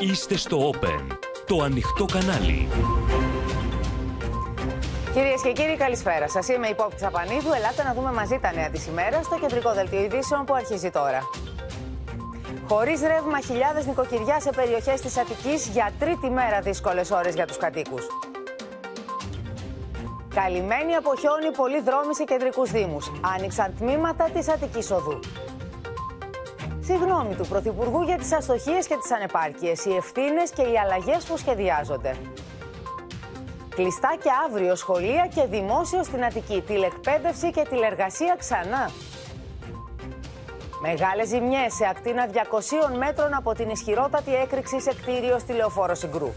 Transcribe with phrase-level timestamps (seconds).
[0.00, 1.16] Είστε στο Open,
[1.46, 2.68] το ανοιχτό κανάλι.
[5.12, 6.48] Κυρίες και κύριοι, καλησπέρα σας.
[6.48, 7.52] Είμαι η Πόπη Τσαπανίδου.
[7.52, 11.20] Ελάτε να δούμε μαζί τα νέα της ημέρα στο κεντρικό δελτίο ειδήσεων που αρχίζει τώρα.
[12.68, 17.56] Χωρίς ρεύμα, χιλιάδες νοικοκυριά σε περιοχές της Αττικής για τρίτη μέρα δύσκολες ώρες για τους
[17.56, 18.06] κατοίκους.
[20.34, 23.12] Καλυμμένοι από χιόνι πολλοί δρόμοι σε κεντρικούς Δήμους.
[23.36, 25.18] Άνοιξαν τμήματα της Αττικής Οδού.
[26.92, 31.36] Συγγνώμη του Πρωθυπουργού για τις αστοχίες και τις ανεπάρκειες, οι ευθύνες και οι αλλαγές που
[31.36, 32.16] σχεδιάζονται.
[33.74, 36.62] Κλειστά και αύριο σχολεία και δημόσιο στην Αττική.
[36.66, 38.90] Τηλεκπαίδευση και τηλεργασία ξανά.
[40.80, 46.32] Μεγάλες ζημιές σε ακτίνα 200 μέτρων από την ισχυρότατη έκρηξη σε κτίριο στη Λεωφόρο Συγκρού.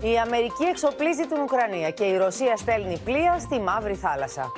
[0.00, 4.52] Η Αμερική εξοπλίζει την Ουκρανία και η Ρωσία στέλνει πλοία στη Μαύρη Θάλασσα.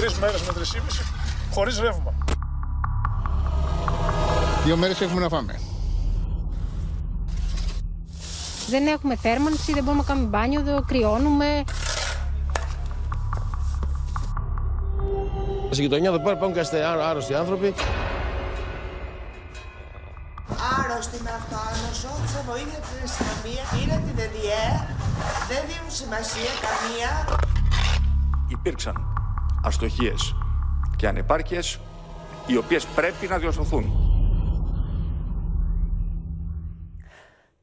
[0.00, 1.02] Τρεις μέρες με τρισήμιση
[1.52, 2.14] χωρίς ρεύμα.
[4.64, 5.60] Δύο μέρες έχουμε να φάμε.
[8.68, 11.64] Δεν έχουμε θέρμανση, δεν μπορούμε να κάνουμε μπάνιο, δεν κρυώνουμε.
[15.70, 17.74] Στην γειτονιά εδώ πέρα υπάρχουν και άρρωστοι άνθρωποι.
[20.78, 24.64] Άρρωστοι με αυτοάνωσο, σε βοήθεια την αστυνομία, είναι την ΕΔΙΕ,
[25.48, 27.38] δεν δίνουν σημασία καμία.
[28.48, 29.19] Υπήρξαν
[29.62, 30.34] αστοχίες
[30.96, 31.78] και ανεπάρκειες
[32.46, 34.09] οι οποίες πρέπει να διορθωθούν.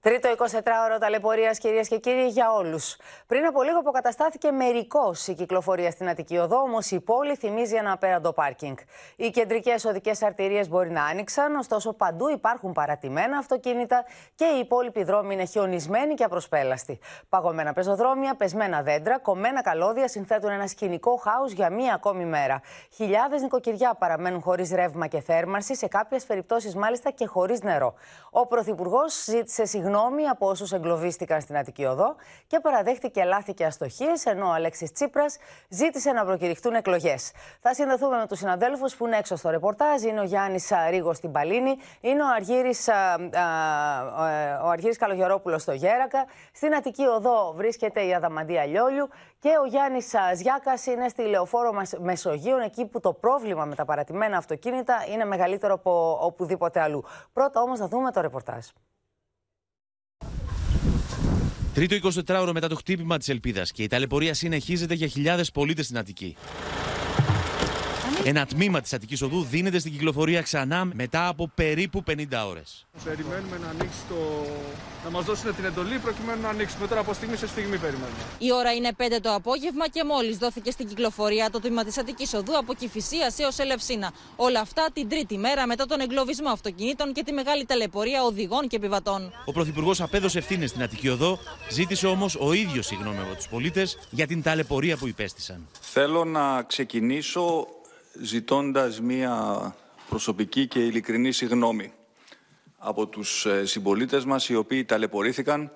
[0.07, 2.97] Τρίτο 24ωρο ταλαιπωρία, κυρίες και κύριοι, για όλους.
[3.27, 7.91] Πριν από λίγο αποκαταστάθηκε μερικώ η κυκλοφορία στην Αττική Οδό, όμως η πόλη θυμίζει ένα
[7.91, 8.77] απέραντο πάρκινγκ.
[9.15, 14.05] Οι κεντρικές οδικές αρτηρίες μπορεί να άνοιξαν, ωστόσο παντού υπάρχουν παρατημένα αυτοκίνητα
[14.35, 16.99] και οι υπόλοιποι δρόμοι είναι χιονισμένοι και απροσπέλαστοι.
[17.29, 22.61] Παγωμένα πεζοδρόμια, πεσμένα δέντρα, κομμένα καλώδια συνθέτουν ένα σκηνικό χάου για μία ακόμη μέρα.
[22.93, 27.93] Χιλιάδες νοικοκυριά παραμένουν χωρίς ρεύμα και θέρμανση, σε κάποιες περιπτώσεις μάλιστα και χωρίς νερό.
[28.31, 32.15] Ο Πρωθυπουργός ζήτησε συγγνώμη συγγνώμη από όσους εγκλωβίστηκαν στην Αττική Οδό
[32.47, 35.37] και παραδέχτηκε λάθη και αστοχίες, ενώ ο Αλέξης Τσίπρας
[35.69, 37.31] ζήτησε να προκηρυχτούν εκλογές.
[37.61, 40.03] Θα συνδεθούμε με τους συναδέλφους που είναι έξω στο ρεπορτάζ.
[40.03, 42.73] Είναι ο Γιάννης Ρίγος στην Παλίνη, είναι ο Αργύρι
[44.63, 46.25] ο Αργύρης Καλογερόπουλος στο Γέρακα.
[46.53, 49.09] Στην Αττική Οδό βρίσκεται η Αδαμαντία Λιόλιου
[49.39, 54.37] και ο Γιάννης Ζιάκας είναι στη Λεωφόρο Μεσογείων, εκεί που το πρόβλημα με τα παρατημένα
[54.37, 57.03] αυτοκίνητα είναι μεγαλύτερο από οπουδήποτε αλλού.
[57.33, 58.65] Πρώτα όμως να δούμε το ρεπορτάζ.
[61.77, 65.97] Τρίτο 24ωρο μετά το χτύπημα της Ελπίδας και η ταλαιπωρία συνεχίζεται για χιλιάδες πολίτες στην
[65.97, 66.35] Αττική.
[68.29, 72.85] Ένα τμήμα της Αττικής Οδού δίνεται στην κυκλοφορία ξανά μετά από περίπου 50 ώρες.
[73.03, 74.15] Περιμένουμε να ανοίξει το.
[75.03, 76.87] να μας δώσουν την εντολή προκειμένου να ανοίξουμε.
[76.87, 78.17] Τώρα από στιγμή σε στιγμή περιμένουμε.
[78.37, 82.33] Η ώρα είναι 5 το απόγευμα και μόλις δόθηκε στην κυκλοφορία το τμήμα της Αττικής
[82.33, 84.11] Οδού από Κυφυσία έω Ελευσίνα.
[84.35, 88.75] Όλα αυτά την τρίτη μέρα μετά τον εγκλωβισμό αυτοκινήτων και τη μεγάλη ταλαιπωρία οδηγών και
[88.75, 89.33] επιβατών.
[89.45, 91.39] Ο Πρωθυπουργός απέδωσε ευθύνες στην Αττική Οδό,
[91.71, 95.67] ζήτησε όμως ο ίδιος συγγνώμη από τους πολίτες για την ταλαιπωρία που υπέστησαν.
[95.79, 97.67] Θέλω να ξεκινήσω
[98.21, 99.75] ζητώντας μία
[100.09, 101.91] προσωπική και ειλικρινή συγνώμη
[102.77, 105.71] από τους ε, συμπολίτες μας οι οποίοι ταλαιπωρήθηκαν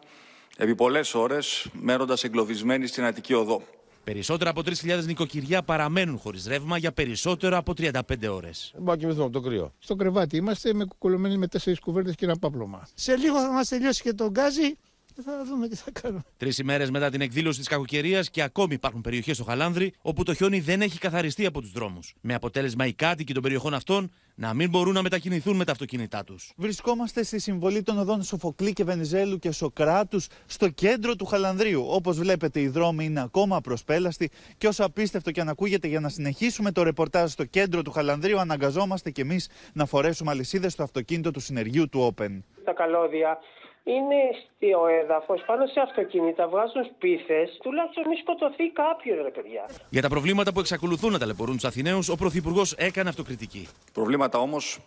[0.57, 3.61] επί πολλές ώρες μένοντας εγκλωβισμένοι στην Αττική Οδό.
[4.03, 7.91] Περισσότερα από 3.000 νοικοκυριά παραμένουν χωρίς ρεύμα για περισσότερο από 35
[8.31, 8.71] ώρες.
[8.73, 9.73] Δεν μπορούμε να κοιμηθούμε από το κρύο.
[9.79, 12.87] Στο κρεβάτι είμαστε με κουκουλωμένοι με τέσσερις κουβέρτες και ένα πάπλωμα.
[12.93, 14.77] Σε λίγο θα μας τελειώσει και το γκάζι
[15.23, 16.21] θα δούμε τι θα κάνουμε.
[16.37, 20.33] Τρεις ημέρες μετά την εκδήλωση της κακοκαιρίας και ακόμη υπάρχουν περιοχές στο Χαλάνδρη όπου το
[20.33, 22.13] χιόνι δεν έχει καθαριστεί από τους δρόμους.
[22.21, 26.23] Με αποτέλεσμα οι κάτοικοι των περιοχών αυτών να μην μπορούν να μετακινηθούν με τα αυτοκίνητά
[26.23, 26.53] τους.
[26.55, 31.85] Βρισκόμαστε στη συμβολή των οδών Σοφοκλή και Βενιζέλου και Σοκράτους στο κέντρο του Χαλανδρίου.
[31.87, 36.09] Όπως βλέπετε, οι δρόμοι είναι ακόμα προσπέλαστοι και όσο απίστευτο και αν ακούγεται για να
[36.09, 41.31] συνεχίσουμε το ρεπορτάζ στο κέντρο του Χαλανδρίου, αναγκαζόμαστε κι εμείς να φορέσουμε αλυσίδες στο αυτοκίνητο
[41.31, 42.39] του συνεργείου του Open.
[42.63, 43.37] Τα καλώδια
[43.83, 47.57] είναι στο έδαφος, πάνω σε αυτοκίνητα, βγάζουν σπίθες.
[47.63, 49.65] Τουλάχιστον μη σκοτωθεί κάποιος, ρε παιδιά.
[49.89, 53.67] Για τα προβλήματα που εξακολουθούν να ταλαιπωρούν τους Αθηναίους, ο Πρωθυπουργός έκανε αυτοκριτική.
[53.93, 54.79] Προβλήματα όμως,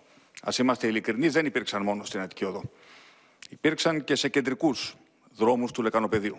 [0.42, 2.62] ας είμαστε ειλικρινείς, δεν υπήρξαν μόνο στην Αττική Οδό.
[3.50, 4.94] Υπήρξαν και σε κεντρικούς
[5.36, 6.36] δρόμους του Λεκανοπεδίου.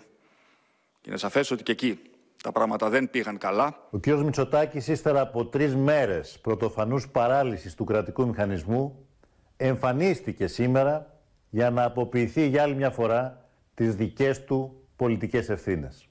[1.00, 2.00] Και είναι σαφές ότι και εκεί
[2.42, 3.88] τα πράγματα δεν πήγαν καλά.
[3.90, 4.06] Ο κ.
[4.06, 9.06] Μητσοτάκης, ύστερα από τρεις μέρες πρωτοφανούς παράλυσης του κρατικού μηχανισμού,
[9.56, 11.15] εμφανίστηκε σήμερα
[11.56, 13.44] για να αποποιηθεί για άλλη μια φορά
[13.74, 16.08] τις δικές του πολιτικές ευθύνες.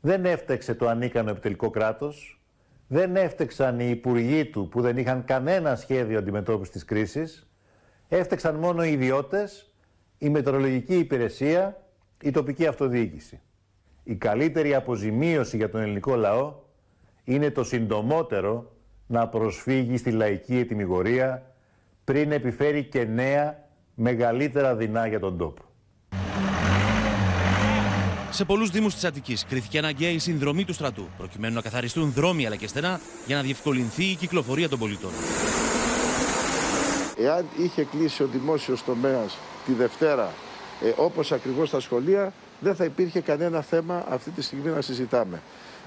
[0.00, 2.40] Δεν έφταιξε το ανίκανο επιτελικό κράτος,
[2.86, 7.50] δεν έφταξαν οι υπουργοί του που δεν είχαν κανένα σχέδιο αντιμετώπισης της κρίσης,
[8.08, 9.72] έφταξαν μόνο οι ιδιώτες,
[10.18, 11.82] η μετεωρολογική υπηρεσία,
[12.22, 13.40] η τοπική αυτοδιοίκηση.
[14.02, 16.54] η καλύτερη αποζημίωση για τον ελληνικό λαό
[17.24, 18.72] είναι το συντομότερο
[19.06, 21.54] να προσφύγει στη λαϊκή ετοιμιγορία
[22.04, 23.64] πριν επιφέρει και νέα
[23.96, 25.62] μεγαλύτερα δεινά για τον τόπο.
[28.30, 32.46] Σε πολλούς Δήμους της Αττικής κρίθηκε αναγκαία η συνδρομή του στρατού, προκειμένου να καθαριστούν δρόμοι
[32.46, 35.10] αλλά και στενά για να διευκολυνθεί η κυκλοφορία των πολιτών.
[37.18, 40.32] Εάν είχε κλείσει ο δημόσιος τομέας τη Δευτέρα,
[40.82, 45.42] ε, όπως ακριβώς στα σχολεία, δεν θα υπήρχε κανένα θέμα αυτή τη στιγμή να συζητάμε.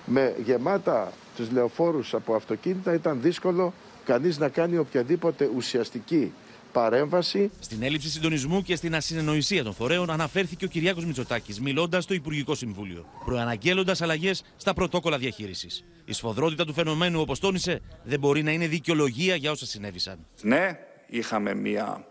[0.06, 3.74] Με γεμάτα τους λεωφόρους από αυτοκίνητα ήταν δύσκολο
[4.06, 6.34] κανείς να κάνει οποιαδήποτε ουσιαστική
[6.72, 7.52] παρέμβαση.
[7.60, 12.56] Στην έλλειψη συντονισμού και στην ασυνεννοησία των φορέων αναφέρθηκε ο Κυριάκος Μητσοτάκης μιλώντας στο Υπουργικό
[12.56, 15.84] Συμβούλιο, προαναγγέλλοντας αλλαγές στα πρωτόκολλα διαχείρισης.
[16.06, 20.26] Η σφοδρότητα του φαινομένου, όπως τόνισε, δεν μπορεί να είναι δικαιολογία για όσα συνέβησαν.
[20.42, 22.08] Ναι, είχαμε μία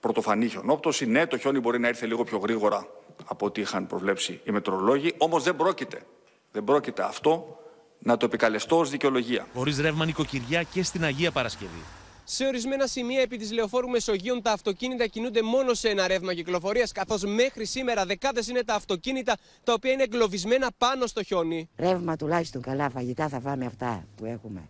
[0.00, 1.06] πρωτοφανή χιονόπτωση.
[1.06, 2.86] Ναι, το χιόνι μπορεί να ήρθε λίγο πιο γρήγορα
[3.24, 5.14] από ό,τι είχαν προβλέψει οι μετρολόγοι.
[5.18, 6.02] Όμως δεν πρόκειται,
[6.52, 7.58] δεν πρόκειται αυτό
[7.98, 9.46] να το επικαλεστώ ως δικαιολογία.
[9.54, 11.82] Χωρίς ρεύμα νοικοκυριά και στην Αγία Παρασκευή.
[12.30, 16.92] Σε ορισμένα σημεία επί της λεωφόρου Μεσογείων τα αυτοκίνητα κινούνται μόνο σε ένα ρεύμα κυκλοφορίας,
[16.92, 21.68] καθώς μέχρι σήμερα δεκάδες είναι τα αυτοκίνητα τα οποία είναι εγκλωβισμένα πάνω στο χιόνι.
[21.76, 24.68] Ρεύμα τουλάχιστον καλά φαγητά θα φάμε αυτά που έχουμε.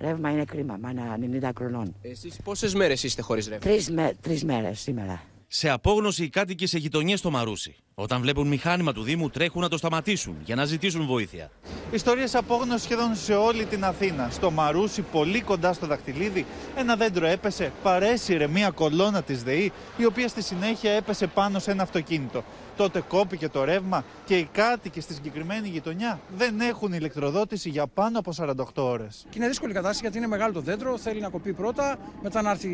[0.00, 1.94] Ρεύμα είναι κρίμα, μάνα 90 χρονών.
[2.02, 5.22] Εσείς πόσες μέρες είστε χωρίς ρεύμα, Τρεις με, τρεις μέρες σήμερα.
[5.50, 7.76] Σε απόγνωση οι κάτοικοι σε γειτονιές στο Μαρούσι.
[7.94, 11.50] Όταν βλέπουν μηχάνημα του Δήμου, τρέχουν να το σταματήσουν για να ζητήσουν βοήθεια.
[11.92, 14.28] Ιστορίες απόγνωσης σχεδόν σε όλη την Αθήνα.
[14.30, 16.46] Στο Μαρούσι, πολύ κοντά στο δαχτυλίδι,
[16.76, 21.70] ένα δέντρο έπεσε, παρέσυρε μία κολόνα της ΔΕΗ, η οποία στη συνέχεια έπεσε πάνω σε
[21.70, 22.44] ένα αυτοκίνητο.
[22.76, 28.18] Τότε κόπηκε το ρεύμα και οι κάτοικοι στη συγκεκριμένη γειτονιά δεν έχουν ηλεκτροδότηση για πάνω
[28.18, 29.26] από 48 ώρες.
[29.30, 32.50] Και είναι δύσκολη κατάσταση γιατί είναι μεγάλο το δέντρο, θέλει να κοπεί πρώτα, μετά να
[32.50, 32.68] έρθει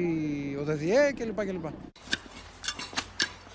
[0.60, 1.44] ο ΔΔΕ κλπ.
[1.44, 1.64] κλπ.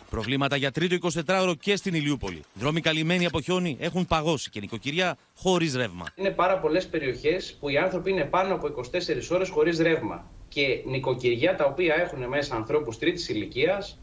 [0.09, 2.41] Προβλήματα για τρίτο 24ωρο και στην Ηλιούπολη.
[2.53, 6.05] Δρόμοι καλυμμένοι από χιόνι έχουν παγώσει και νοικοκυριά χωρίς ρεύμα.
[6.15, 10.31] Είναι πάρα πολλές περιοχές που οι άνθρωποι είναι πάνω από 24 ώρες χωρίς ρεύμα.
[10.47, 13.99] Και νοικοκυριά τα οποία έχουν μέσα ανθρώπους τρίτης ηλικίας,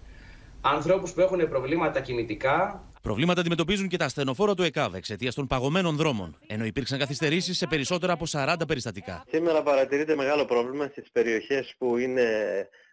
[0.60, 2.84] ανθρώπους που έχουν προβλήματα κινητικά.
[3.02, 7.66] Προβλήματα αντιμετωπίζουν και τα ασθενοφόρα του ΕΚΑΒ εξαιτίας των παγωμένων δρόμων, ενώ υπήρξαν καθυστερήσεις σε
[7.66, 9.24] περισσότερα από 40 περιστατικά.
[9.30, 12.24] Σήμερα παρατηρείται μεγάλο πρόβλημα στις περιοχές που είναι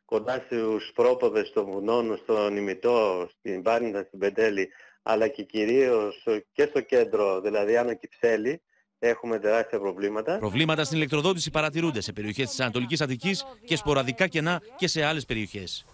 [0.05, 4.69] κοντά στους πρόποδες των βουνών, στον Ημιτό, στην Πάρνητα, στην Πεντέλη,
[5.03, 6.23] αλλά και κυρίως
[6.53, 8.61] και στο κέντρο, δηλαδή Άνω Κυψέλη,
[8.99, 10.37] έχουμε τεράστια προβλήματα.
[10.37, 15.25] Προβλήματα στην ηλεκτροδότηση παρατηρούνται σε περιοχές της Ανατολικής Αττικής και σποραδικά κενά και σε άλλες
[15.25, 15.85] περιοχές.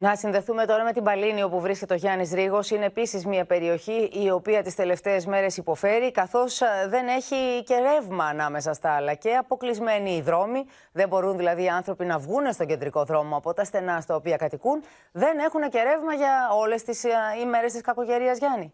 [0.00, 2.60] Να συνδεθούμε τώρα με την Παλίνη, όπου βρίσκεται ο Γιάννης Ρίγο.
[2.72, 8.24] Είναι επίσης μια περιοχή η οποία τις τελευταίες μέρες υποφέρει, καθώς δεν έχει και ρεύμα
[8.24, 10.64] ανάμεσα στα άλλα και αποκλεισμένοι οι δρόμοι.
[10.92, 14.36] Δεν μπορούν δηλαδή οι άνθρωποι να βγουν στον κεντρικό δρόμο από τα στενά στα οποία
[14.36, 14.82] κατοικούν.
[15.12, 17.04] Δεν έχουν και ρεύμα για όλες τις
[17.42, 18.72] ημέρες της κακογερίας, Γιάννη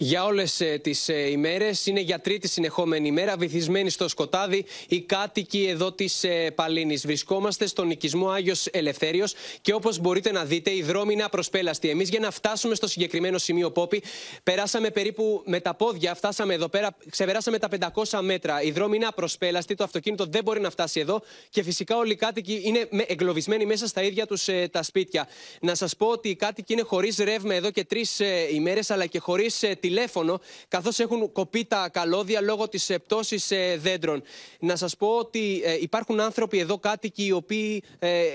[0.00, 1.86] για όλες τις ε, ημέρες.
[1.86, 7.06] Είναι για τρίτη συνεχόμενη ημέρα, βυθισμένοι στο σκοτάδι οι κάτοικοι εδώ της ε, Παλίνης.
[7.06, 11.88] Βρισκόμαστε στον οικισμό Άγιος Ελευθέριος και όπως μπορείτε να δείτε, οι δρόμοι είναι απροσπέλαστοι.
[11.88, 14.02] Εμείς για να φτάσουμε στο συγκεκριμένο σημείο Πόπη,
[14.42, 17.68] περάσαμε περίπου με τα πόδια, φτάσαμε εδώ πέρα, ξεπεράσαμε τα
[18.08, 18.62] 500 μέτρα.
[18.62, 22.16] Οι δρόμοι είναι απροσπέλαστοι, το αυτοκίνητο δεν μπορεί να φτάσει εδώ και φυσικά όλοι οι
[22.16, 25.28] κάτοικοι είναι εγκλωβισμένοι μέσα στα ίδια τους ε, τα σπίτια.
[25.60, 29.06] Να σας πω ότι οι κάτοικοι είναι χωρίς ρεύμα εδώ και τρεις ε, ημέρες, αλλά
[29.06, 34.22] και χωρίς ε, τηλέφωνο, καθώς έχουν κοπεί τα καλώδια λόγω της ε, πτώσης ε, δέντρων.
[34.58, 37.82] Να σας πω ότι ε, υπάρχουν άνθρωποι εδώ κάτοικοι οι οποίοι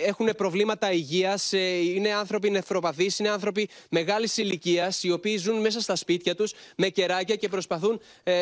[0.05, 1.51] έχουν προβλήματα υγείας,
[1.95, 6.89] είναι άνθρωποι νεφροπαθείς, είναι άνθρωποι μεγάλης ηλικίας, οι οποίοι ζουν μέσα στα σπίτια τους με
[6.89, 8.01] κεράκια και προσπαθούν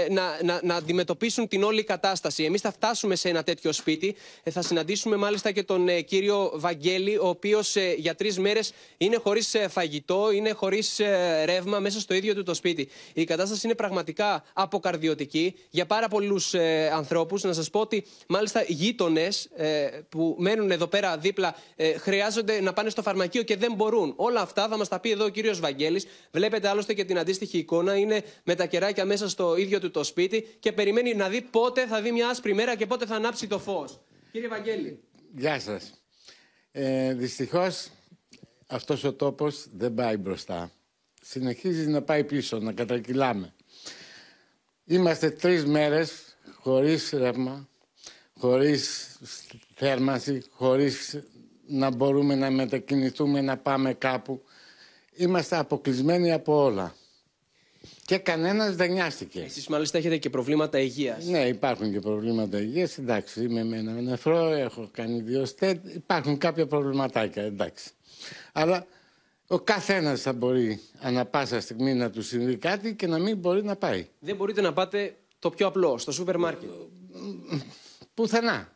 [0.10, 2.44] να, να, να αντιμετωπίσουν την όλη κατάσταση.
[2.44, 4.16] Εμείς θα φτάσουμε σε ένα τέτοιο σπίτι.
[4.52, 10.32] Θα συναντήσουμε μάλιστα και τον κύριο Βαγγέλη, ο οποίος για τρεις μέρες είναι χωρίς φαγητό,
[10.32, 11.00] είναι χωρίς
[11.46, 12.90] ρεύμα μέσα στο ίδιο του το σπίτι.
[13.14, 17.44] Η κατάσταση είναι πραγματικά αποκαρδιωτική για πάρα πολλούς ε, ανθρώπους.
[17.44, 22.74] Να σας πω ότι μάλιστα γείτονες ε, που μένουν εδώ πέρα δίπλα ε, χρειάζονται να
[22.74, 24.14] πάνε στο φαρμακείο και δεν μπορούν.
[24.16, 26.06] Όλα αυτά θα μας τα πει εδώ ο κύριος Βαγγέλης.
[26.32, 27.96] Βλέπετε άλλωστε και την αντίστοιχη εικόνα.
[27.96, 31.88] Είναι με τα κεράκια μέσα στο ίδιο του το σπίτι και περιμένει να δει πότε
[31.88, 34.00] θα δει μια άσπρη μέρα και πότε θα ανάψει το φως.
[34.32, 35.00] Κύριε Βαγγέλη.
[35.36, 35.94] Γεια σας.
[36.72, 37.88] Ε, Δυστυχώς
[38.68, 40.72] αυτός ο τόπος δεν πάει μπροστά
[41.22, 43.54] συνεχίζεις να πάει πίσω, να κατακυλάμε.
[44.86, 46.12] Είμαστε τρεις μέρες
[46.54, 47.68] χωρίς ρεύμα,
[48.38, 49.18] χωρίς
[49.76, 51.20] θέρμανση, χωρίς
[51.68, 54.44] να μπορούμε να μετακινηθούμε, να πάμε κάπου.
[55.16, 56.96] Είμαστε αποκλεισμένοι από όλα.
[58.06, 59.42] Και κανένας δεν νοιάστηκε.
[59.42, 61.26] Εσείς μάλιστα έχετε και προβλήματα υγείας.
[61.26, 62.98] Ναι, υπάρχουν και προβλήματα υγείας.
[62.98, 65.88] Εντάξει, είμαι με ένα νεφρό, έχω κάνει δύο στέτ.
[65.96, 67.90] Υπάρχουν κάποια προβληματάκια, εντάξει.
[68.52, 68.86] Αλλά
[69.52, 73.64] Ο καθένας θα μπορεί ανα πάσα στιγμή να του συμβεί κάτι και να μην μπορεί
[73.64, 74.08] να πάει.
[74.20, 76.70] Δεν μπορείτε να πάτε το πιο απλό, στο σούπερ μάρκετ.
[78.14, 78.68] Πουθενά.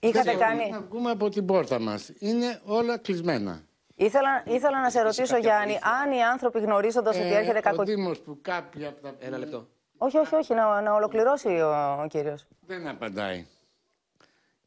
[0.00, 0.56] Είχατε Δεν κάνει.
[0.56, 2.12] μπορούμε Να βγούμε από την πόρτα μας.
[2.18, 3.62] Είναι όλα κλεισμένα.
[3.94, 7.82] Ήθελα, ήθελα να σε ρωτήσω, Γιάννη, αν οι άνθρωποι γνωρίζοντας ότι Ε, έρχεται Ο κακο...
[7.82, 9.14] Δήμος που κάποια από τα...
[9.18, 9.68] Ένα λεπτό.
[9.98, 12.46] Όχι, όχι, όχι, να, να ολοκληρώσει ο, ο κύριος.
[12.66, 13.46] Δεν απαντάει.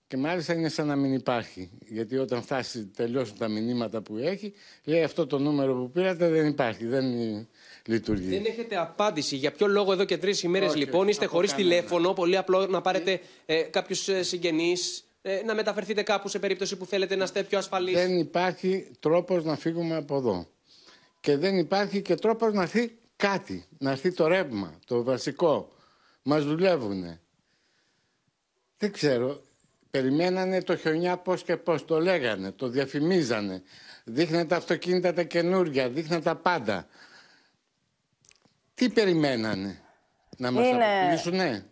[0.09, 1.69] Και μάλιστα είναι σαν να μην υπάρχει.
[1.87, 6.47] Γιατί όταν φτάσει, τελειώσουν τα μηνύματα που έχει, λέει αυτό το νούμερο που πήρατε δεν
[6.47, 7.05] υπάρχει, δεν
[7.85, 8.29] λειτουργεί.
[8.29, 9.35] Δεν έχετε απάντηση.
[9.35, 11.69] Για ποιο λόγο εδώ και τρεις ημέρες Όχι, λοιπόν είστε από χωρίς κανένα.
[11.69, 12.13] τηλέφωνο.
[12.13, 17.15] Πολύ απλό να πάρετε ε, κάποιους συγγενείς, ε, να μεταφερθείτε κάπου σε περίπτωση που θέλετε
[17.15, 17.93] να είστε πιο ασφαλείς.
[17.93, 20.47] Δεν υπάρχει τρόπος να φύγουμε από εδώ.
[21.19, 23.65] Και δεν υπάρχει και τρόπος να έρθει κάτι.
[23.77, 25.71] Να έρθει το ρεύμα, το βασικό.
[26.21, 27.21] Μας δουλεύουνε.
[28.77, 29.41] Δεν ξέρω.
[29.91, 31.85] Περιμένανε το χιονιά πώς και πώς.
[31.85, 33.63] Το λέγανε, το διαφημίζανε.
[34.03, 36.87] Δείχνανε τα αυτοκίνητα τα καινούργια, δείχνανε τα πάντα.
[38.73, 39.81] Τι περιμένανε.
[40.37, 41.69] Να μας Είναι- αποκλείσουνε.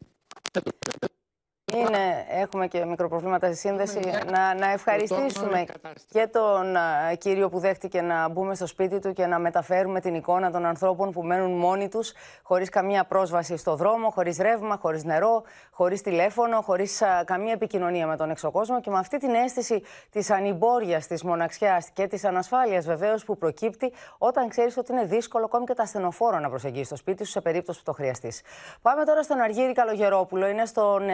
[1.80, 4.00] Είναι, έχουμε και μικροπροβλήματα στη σύνδεση.
[4.32, 9.14] Να, να ευχαριστήσουμε Πρωτόγνωρη και τον α, κύριο που δέχτηκε να μπούμε στο σπίτι του
[9.14, 13.76] και να μεταφέρουμε την εικόνα των ανθρώπων που μένουν μόνοι τους, χωρίς καμία πρόσβαση στο
[13.76, 18.82] δρόμο, χωρίς ρεύμα, χωρίς νερό, χωρίς τηλέφωνο, χωρίς α, καμία επικοινωνία με τον έξω κόσμο
[18.82, 23.94] και με αυτή την αίσθηση της ανυμπόριας, της μοναξιάς και της ανασφάλειας βεβαίως που προκύπτει
[24.18, 27.42] όταν ξέρεις ότι είναι δύσκολο ακόμη και τα ασθενοφόρο να προσεγγίσεις το σπίτι σου σε
[27.42, 28.42] περίπτωση που το χρειαστείς.
[28.82, 30.48] Πάμε τώρα στον Αργύρη Καλογερόπουλο.
[30.48, 31.14] Είναι στον ε,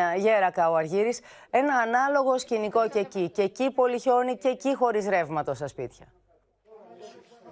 [0.54, 1.20] Γέρακα ο Αργύρης.
[1.50, 3.30] Ένα ανάλογο σκηνικό και εκεί.
[3.30, 6.06] Και εκεί πολύ χιόνι και εκεί χωρίς ρεύματο στα σπίτια.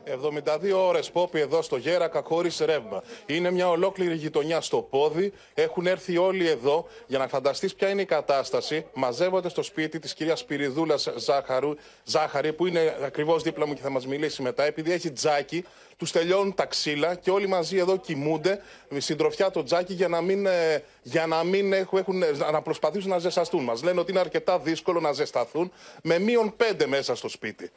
[0.05, 3.03] 72 ώρες πόπι εδώ στο Γέρακα χωρίς ρεύμα.
[3.25, 5.33] Είναι μια ολόκληρη γειτονιά στο πόδι.
[5.53, 8.85] Έχουν έρθει όλοι εδώ για να φανταστείς ποια είναι η κατάσταση.
[8.93, 13.89] Μαζεύονται στο σπίτι της κυρίας Σπυριδούλας Ζάχαρου, Ζάχαρη που είναι ακριβώς δίπλα μου και θα
[13.89, 14.63] μας μιλήσει μετά.
[14.63, 15.65] Επειδή έχει τζάκι,
[15.97, 20.21] τους τελειώνουν τα ξύλα και όλοι μαζί εδώ κοιμούνται με συντροφιά το τζάκι για να
[20.21, 23.63] μην, ε, για να μην έχουν, έχουν, να προσπαθήσουν να ζεσταστούν.
[23.63, 25.71] Μας λένε ότι είναι αρκετά δύσκολο να ζεσταθούν
[26.03, 27.71] με μείον πέντε μέσα στο σπίτι.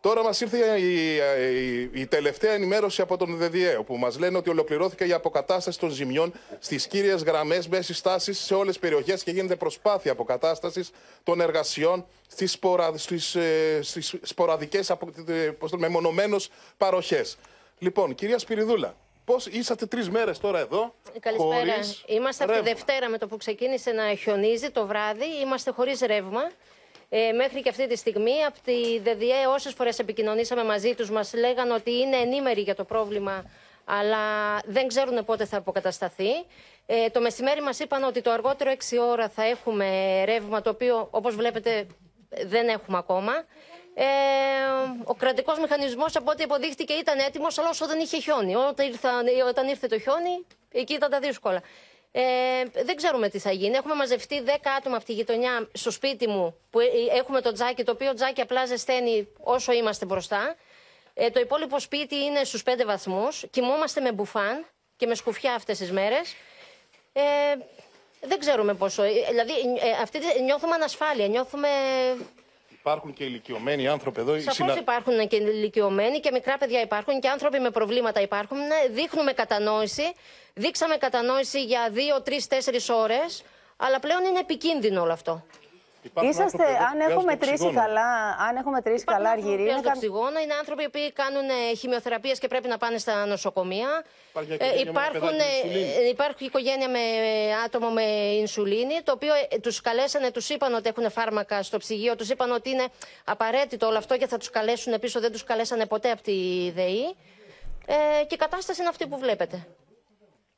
[0.00, 4.50] Τώρα μας ήρθε η, η, η τελευταία ενημέρωση από τον ΔΔΕ, όπου μας λένε ότι
[4.50, 9.30] ολοκληρώθηκε η αποκατάσταση των ζημιών στις κύριες γραμμές με συστάσεις σε όλες τις περιοχές και
[9.30, 10.90] γίνεται προσπάθεια αποκατάστασης
[11.22, 17.36] των εργασιών στις, σπορα, στις, ε, στις σποραδικές, απο, ε, πώς το λέμε, μεμονωμένως παροχές.
[17.78, 21.54] Λοιπόν, κυρία Σπυριδούλα, πώς είσατε τρεις μέρες τώρα εδώ, Καλησπέρα.
[21.74, 25.40] χωρίς Είμαστε από τη ρεύμα; Δευτέρα με το που ξεκίνησε να χιονίζει το βράδυ.
[25.42, 26.50] Είμαστε χωρίς ρεύμα.
[27.12, 31.34] Ε, μέχρι και αυτή τη στιγμή, από τη ΔΔΕ, όσες φορές επικοινωνήσαμε μαζί τους, μας
[31.34, 33.44] λέγαν ότι είναι ενήμεροι για το πρόβλημα,
[33.84, 34.18] αλλά
[34.64, 36.30] δεν ξέρουν πότε θα αποκατασταθεί.
[36.86, 39.86] Ε, το μεσημέρι μας είπαν ότι το αργότερο 6 ώρα θα έχουμε
[40.24, 41.86] ρεύμα, το οποίο, όπως βλέπετε,
[42.46, 43.32] δεν έχουμε ακόμα.
[43.94, 44.04] Ε,
[45.04, 48.54] ο κρατικός μηχανισμός, από ό,τι αποδείχτηκε, ήταν έτοιμος, αλλά όσο δεν είχε χιόνι.
[48.54, 51.62] Όταν, ήρθαν, όταν ήρθε το χιόνι, εκεί ήταν τα δύσκολα.
[52.12, 52.22] Ε,
[52.84, 53.76] δεν ξέρουμε τι θα γίνει.
[53.76, 56.86] Έχουμε μαζευτεί 10 άτομα από τη γειτονιά στο σπίτι μου που ε,
[57.18, 60.56] έχουμε το τζάκι, το οποίο τζάκι απλά ζεσταίνει όσο είμαστε μπροστά.
[61.14, 63.44] Ε, το υπόλοιπο σπίτι είναι στους 5 βαθμούς.
[63.50, 66.34] Κοιμόμαστε με μπουφάν και με σκουφιά αυτές τις μέρες.
[67.12, 67.22] Ε,
[68.20, 69.02] δεν ξέρουμε πόσο.
[69.02, 71.68] ε, Δηλαδή, ε, αυτή, τη- νιώθουμε ανασφάλεια, νιώθουμε
[72.80, 74.36] Υπάρχουν και ηλικιωμένοι άνθρωποι εδώ.
[74.36, 78.58] οι Σαφώς συνα- υπάρχουν και ηλικιωμένοι και μικρά παιδιά υπάρχουν και άνθρωποι με προβλήματα υπάρχουν.
[78.58, 80.02] Ναι, Δείχνουμε κατανόηση.
[80.54, 83.42] Δείξαμε κατανόηση για δύο, τρεις, τέσσερις ώρες.
[83.76, 85.44] Αλλά πλέον είναι επικίνδυνο όλο αυτό.
[86.22, 90.40] Είσαστε, αν έχω μετρήσει καλά, αν έχω μετρήσει καλά, Αργύρη, είναι Χρειάζονται κα- οξυγόνα.
[90.40, 94.04] Είναι άνθρωποι που κάνουν ε, χημειοθεραπείες και πρέπει να πάνε στα νοσοκομεία.
[94.30, 96.06] Υπάρχει Ε, οικογένεια με υπάρχουν, παιδάκι με ινσουλίνη.
[96.06, 98.02] ε, υπάρχει οικογένεια με ε, άτομο με
[98.42, 102.50] ινσουλίνη, το οποίο ε, τους καλέσανε, τους είπαν ότι έχουν φάρμακα στο ψυγείο, τους είπαν
[102.50, 102.86] ότι είναι
[103.24, 107.16] απαραίτητο όλο αυτό και θα τους καλέσουν πίσω, δεν τους καλέσανε ποτέ από τη ΔΕΗ.
[107.86, 109.66] Ε, και η κατάσταση είναι αυτή που βλέπετε.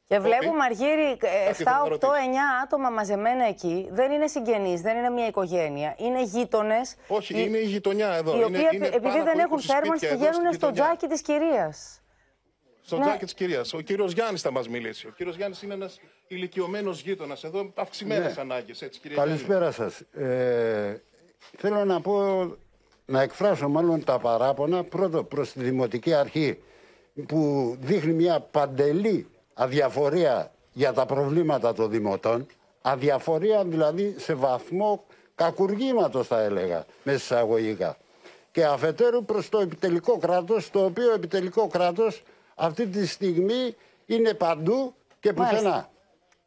[0.06, 3.88] Και βλέπουμε, Αργύρι, Κάτι θέλω να 7, 8, 9 άτομα μαζεμένα εκεί.
[3.92, 5.94] Δεν είναι συγγενείς, δεν είναι μια οικογένεια.
[5.98, 6.94] Είναι γείτονες.
[7.08, 8.30] Όχι, είναι η γειτονιά εδώ.
[8.32, 10.54] Οι Είναι- οποίοι, είναι επειδή πάνω δεν από έχουν 20 σπίτια θέρμανση, εδώ πηγαίνουν στη
[10.54, 10.82] στο γειτονιά.
[10.84, 12.00] τζάκι της κυρίας.
[12.82, 13.02] Στο Ναι.
[13.04, 13.74] τζάκι της κυρίας.
[13.74, 15.06] Ο κύριος Γιάννης θα μας μιλήσει.
[15.06, 18.40] Ο κύριος Γιάννης είναι ένας ηλικιωμένος γείτονας εδώ, αυξημένες Ναι.
[18.40, 18.82] ανάγκες.
[18.82, 20.00] Έτσι, κύριε Καλησπέρα σας.
[20.00, 21.02] Ε,
[21.58, 22.20] θέλω να πω,
[23.06, 26.62] να εκφράσω μάλλον τα παράπονα πρώτο προς τη Δημοτική Αρχή
[27.26, 32.46] που δείχνει μια παντελή αδιαφορία για τα προβλήματα των δημοτών.
[32.82, 35.04] Αδιαφορία δηλαδή σε βαθμό
[35.34, 37.96] κακουργήματος θα έλεγα μέσα εισαγωγικά.
[38.52, 42.22] Και αφετέρου προς το επιτελικό κράτος, το οποίο επιτελικό κράτος
[42.54, 45.56] αυτή τη στιγμή είναι παντού και Μάλιστα.
[45.56, 45.90] πουθενά.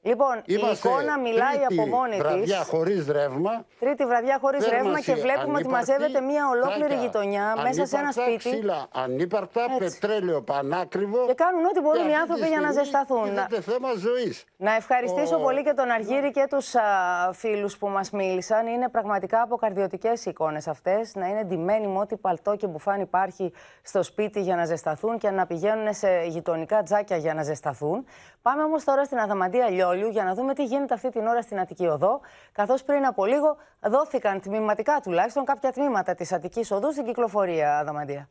[0.09, 2.67] Λοιπόν, Είμαστε η εικόνα μιλάει τρίτη από μόνη βραδιά της.
[2.69, 3.65] χωρίς ρεύμα.
[3.79, 7.85] Τρίτη βραδιά χωρίς ρεύμα Θέρμανση και βλέπουμε ότι ανύπαρκτη, μαζεύεται μια ολόκληρη τζάκια γειτονιά μέσα
[7.85, 8.49] σε ένα ανύπαρκτα, σπίτι.
[8.55, 9.99] Ξύλα ανύπαρκτα, Έτσι.
[9.99, 11.25] πετρέλαιο πανάκριβο.
[11.25, 13.27] Και κάνουν ό,τι μπορούν Και οι αυτή άνθρωποι τη για να στιγμή ζεσταθούν.
[13.27, 14.35] Είναι θέμα ζωής.
[14.57, 18.67] Να ευχαριστήσω Ο- πολύ και τον Αργύρη και τους φίλου φίλους που μας μίλησαν.
[18.67, 21.15] Είναι πραγματικά αποκαρδιωτικές οι εικόνες αυτές.
[21.15, 25.29] Να είναι ντυμένοι με ό,τι παλτό και μπουφάν υπάρχει στο σπίτι για να ζεσταθούν και
[25.29, 28.05] να πηγαίνουν σε γειτονικά τζάκια για να ζεσταθούν.
[28.41, 31.59] Πάμε όμως τώρα στην Αδαμαντία Λιόλιου για να δούμε τι γίνεται αυτή την ώρα στην
[31.59, 32.19] Αττική Οδό.
[32.51, 38.29] Καθώς πριν από λίγο δόθηκαν τμηματικά τουλάχιστον κάποια τμήματα της Αττικής Οδού στην κυκλοφορία, Αδαμαντία.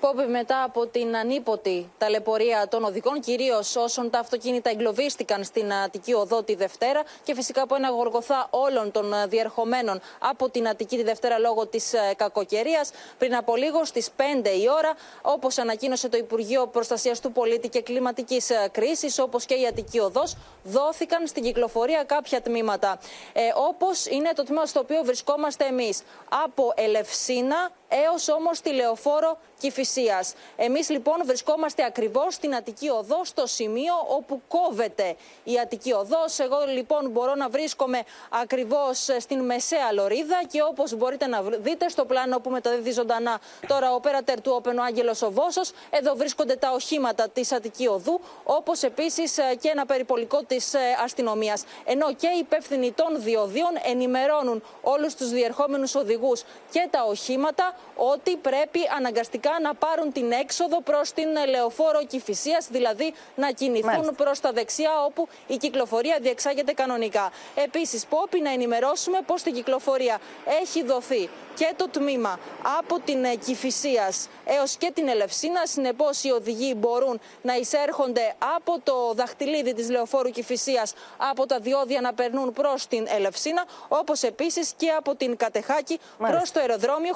[0.00, 6.14] Πόπη μετά από την ανίποτη ταλαιπωρία των οδηγών, κυρίως όσων τα αυτοκίνητα εγκλωβίστηκαν στην Αττική
[6.14, 10.96] Οδό τη Δευτέρα και φυσικά από ένα γοργοθά όλων των ε, διερχομένων από την Αττική
[10.96, 12.90] τη Δευτέρα λόγω της κακοκαιρίας.
[13.18, 17.82] Πριν από λίγο στις 5 η ώρα, όπως ανακοίνωσε το Υπουργείο Προστασίας του Πολίτη και
[17.82, 22.98] Κλιματικής Κρίσης, όπως και η Αττική Οδός, δόθηκαν στην κυκλοφορία κάποια τμήματα.
[23.32, 26.02] Ε, όπως είναι το τμήμα στο οποίο βρισκόμαστε εμείς.
[26.44, 30.34] Από Ελευσίνα έως όμως τη Λεωφόρο Κηφισίας.
[30.56, 36.38] Εμείς λοιπόν βρισκόμαστε ακριβώς στην Αττική Οδό, στο σημείο όπου κόβεται η Αττική Οδός.
[36.38, 42.04] Εγώ λοιπόν μπορώ να βρίσκομαι ακριβώς στην μεσαία λωρίδα και όπως μπορείτε να δείτε στο
[42.04, 46.56] πλάνο που μεταδίδει ζωντανά τώρα ο πέρατερ του Όπεν ο Άγγελος ο Βόσος, εδώ βρίσκονται
[46.56, 51.64] τα οχήματα της Αττική Οδού, όπως επίσης ε, και ένα περιπολικό της ε, αστυνομίας.
[51.84, 58.36] Ενώ και οι υπεύθυνοι των διοδίων ενημερώνουν όλους τους διερχόμενους οδηγούς και τα οχήματα ότι
[58.36, 64.12] πρέπει αναγκαστικά να πάρουν την έξοδο προς την λεωφόρο Κηφισίας, δηλαδή να κινηθούν Μάλιστα.
[64.12, 67.32] προς τα δεξιά όπου η κυκλοφορία διεξάγεται κανονικά.
[67.54, 70.18] Επίσης, πρέπει να ενημερώσουμε πως την κυκλοφορία
[70.62, 72.38] έχει δοθεί και το τμήμα
[72.78, 75.66] από την ε, Κηφισίας έως και την Ελευσίνα.
[75.66, 82.00] Συνεπώς οι οδηγοί μπορούν να εισέρχονται από το δαχτυλίδι της λεωφόρου Κηφισίας από τα διόδια
[82.00, 86.38] να περνούν προς την Ελευσίνα, όπως επίσης και από την Κατεχάκη Μάλιστα.
[86.38, 87.14] προς το αεροδρόμιο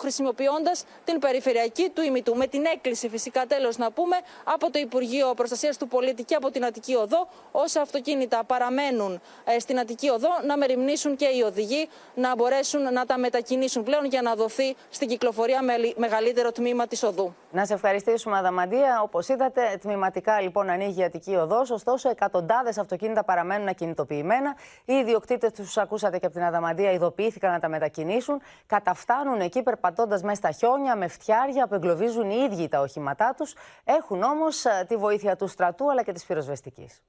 [0.50, 2.36] χρησιμοποιώντας την περιφερειακή του ημιτού.
[2.36, 6.50] Με την έκκληση φυσικά τέλος να πούμε από το Υπουργείο Προστασίας του Πολίτη και από
[6.50, 11.88] την Αττική Οδό όσα αυτοκίνητα παραμένουν ε, στην Αττική Οδό να μεριμνήσουν και οι οδηγοί
[12.14, 17.02] να μπορέσουν να τα μετακινήσουν πλέον για να δοθεί στην κυκλοφορία με μεγαλύτερο τμήμα της
[17.02, 17.34] οδού.
[17.52, 19.00] Να σε ευχαριστήσουμε, Αδαμαντία.
[19.02, 21.60] Όπως είδατε, τμηματικά λοιπόν ανοίγει η Αττική Οδό.
[21.70, 24.56] Ωστόσο, εκατοντάδες αυτοκίνητα παραμένουν ακινητοποιημένα.
[24.84, 28.40] Οι ιδιοκτήτες τους, ακούσατε και από την Αδαμαντία, ειδοποιήθηκαν να τα μετακινήσουν.
[28.66, 33.54] Καταφτάνουν εκεί περπατώντας μέσα στα χιόνια, με φτιάρια που εγκλωβίζουν οι ίδιοι τα οχήματά τους.
[33.84, 37.02] Έχουν όμως τη βοήθεια του στρατού αλλά και της πυροσβεστικής.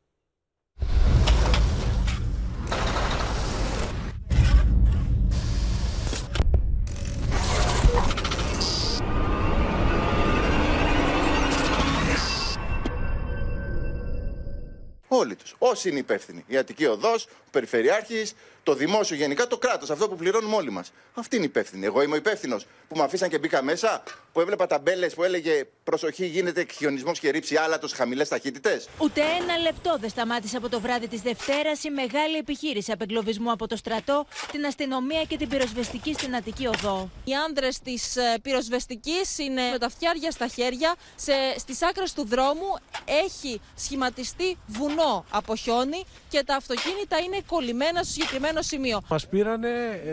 [15.08, 15.56] Όλοι τους.
[15.58, 16.44] Όσοι είναι υπεύθυνοι.
[16.48, 19.90] Η Αττική Οδός, ο Περιφερειάρχης, το δημόσιο γενικά, το κράτος.
[19.90, 20.92] Αυτό που πληρώνουμε όλοι μας.
[21.14, 21.86] Αυτή είναι υπεύθυνη.
[21.86, 25.66] Εγώ είμαι ο υπεύθυνος που με αφήσαν και μπήκα μέσα, που έβλεπα ταμπέλες που έλεγε
[25.84, 28.88] Προσοχή, γίνεται χιονισμός και ρήψη άλατος χαμηλές ταχύτητες.
[28.98, 33.68] Ούτε ένα λεπτό δεν σταμάτησε από το βράδυ της Δευτέρας η μεγάλη επιχείρηση απεγκλωβισμού από
[33.68, 37.10] το στρατό, την αστυνομία και την πυροσβεστική στην Αττική Οδό.
[37.24, 40.96] Οι άνδρες της πυροσβεστικής είναι με τα φτιάρια στα χέρια.
[41.16, 48.04] Σε, στις άκρες του δρόμου έχει σχηματιστεί βουνό από χιόνι και τα αυτοκίνητα είναι κολλημένα
[48.04, 49.00] στο συγκεκριμένο σημείο.
[49.10, 49.68] Μας πήρανε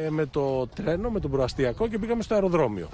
[0.07, 2.89] ε, με το τρένο, με τον προαστιακό και πήγαμε στο αεροδρόμιο.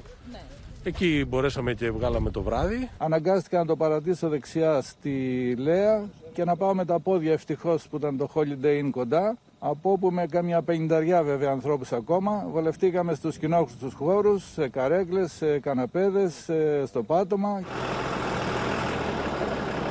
[0.87, 2.89] Εκεί μπορέσαμε και βγάλαμε το βράδυ.
[2.99, 7.97] Αναγκάστηκα να το παρατήσω δεξιά στη Λέα και να πάω με τα πόδια ευτυχώς που
[7.97, 9.37] ήταν το Holiday Inn κοντά.
[9.59, 15.59] Από όπου με κάμια πενηνταριά βέβαια ανθρώπους ακόμα βολευτήκαμε στους κοινόχρηστους χώρους, σε καρέκλες, σε
[15.59, 17.63] καναπέδες, σε- στο πάτωμα.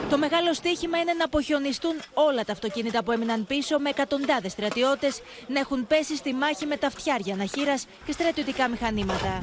[0.10, 5.22] Το μεγάλο στοίχημα είναι να αποχιονιστούν όλα τα αυτοκίνητα που έμειναν πίσω με εκατοντάδες στρατιώτες
[5.48, 9.40] να έχουν πέσει στη μάχη με τα φτιάρια αναχείρα και στρατιωτικά μηχανήματα.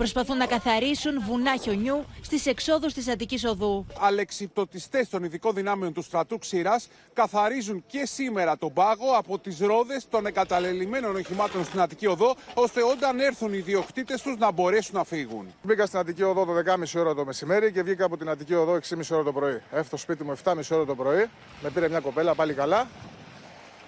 [0.00, 3.86] Προσπαθούν να καθαρίσουν βουνά χιονιού στις εξόδους της Αττικής Οδού.
[3.98, 10.06] Αλεξιπτωτιστές των ειδικών δυνάμεων του στρατού Ξηράς καθαρίζουν και σήμερα τον πάγο από τις ρόδες
[10.10, 15.04] των εγκαταλελειμμένων οχημάτων στην Αττική Οδό, ώστε όταν έρθουν οι ιδιοκτήτες τους να μπορέσουν να
[15.04, 15.46] φύγουν.
[15.62, 18.78] Μπήκα στην Αττική Οδό το 10.30 ώρα το μεσημέρι και βγήκα από την Αττική Οδό
[18.88, 19.54] 6.30 ώρα το πρωί.
[19.54, 21.26] Έφτασα στο σπίτι μου 7.30 ώρα το πρωί.
[21.62, 22.88] Με πήρε μια κοπέλα πάλι καλά.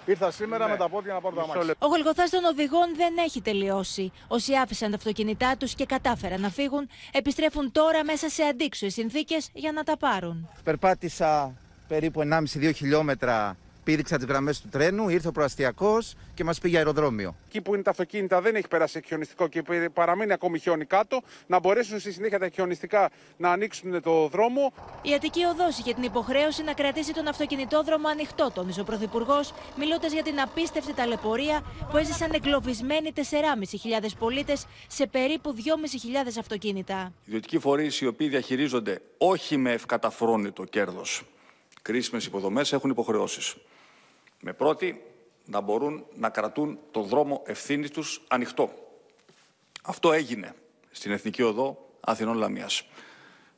[0.05, 1.71] Ήρθα σήμερα με τα πόδια να πάρω το αμάξι.
[1.79, 4.11] Ο γολγοθάς των οδηγών δεν έχει τελειώσει.
[4.27, 9.49] Όσοι άφησαν τα αυτοκίνητά τους και κατάφεραν να φύγουν, επιστρέφουν τώρα μέσα σε αντίξωες συνθήκες
[9.53, 10.49] για να τα πάρουν.
[10.63, 11.53] Περπάτησα
[11.87, 17.35] περίπου 1,5-2 χιλιόμετρα πήδηξα τις γραμμές του τρένου, ήρθε ο προαστιακός και μας πήγε αεροδρόμιο.
[17.47, 21.59] Εκεί που είναι τα αυτοκίνητα δεν έχει περάσει χιονιστικό και παραμένει ακόμη χιόνι κάτω, να
[21.59, 24.73] μπορέσουν στη συνέχεια τα χιονιστικά να ανοίξουν το δρόμο.
[25.01, 30.11] Η Αττική Οδό είχε την υποχρέωση να κρατήσει τον αυτοκινητόδρομο ανοιχτό, τόνισε ο Πρωθυπουργός, μιλώντας
[30.11, 33.21] για την απίστευτη ταλαιπωρία που έζησαν εγκλωβισμένοι 4.500
[34.19, 37.13] πολίτες σε περίπου 2.500 αυτοκίνητα.
[37.25, 41.23] Ιδιωτικοί φορείς οι οποίοι διαχειρίζονται όχι με ευκαταφρόνητο κέρδος
[41.83, 43.55] κρίσιμες υποδομές έχουν υποχρεώσεις.
[44.45, 45.03] Με πρώτη,
[45.45, 48.69] να μπορούν να κρατούν το δρόμο ευθύνης τους ανοιχτό.
[49.83, 50.53] Αυτό έγινε
[50.91, 52.87] στην Εθνική Οδό Αθηνών Λαμίας.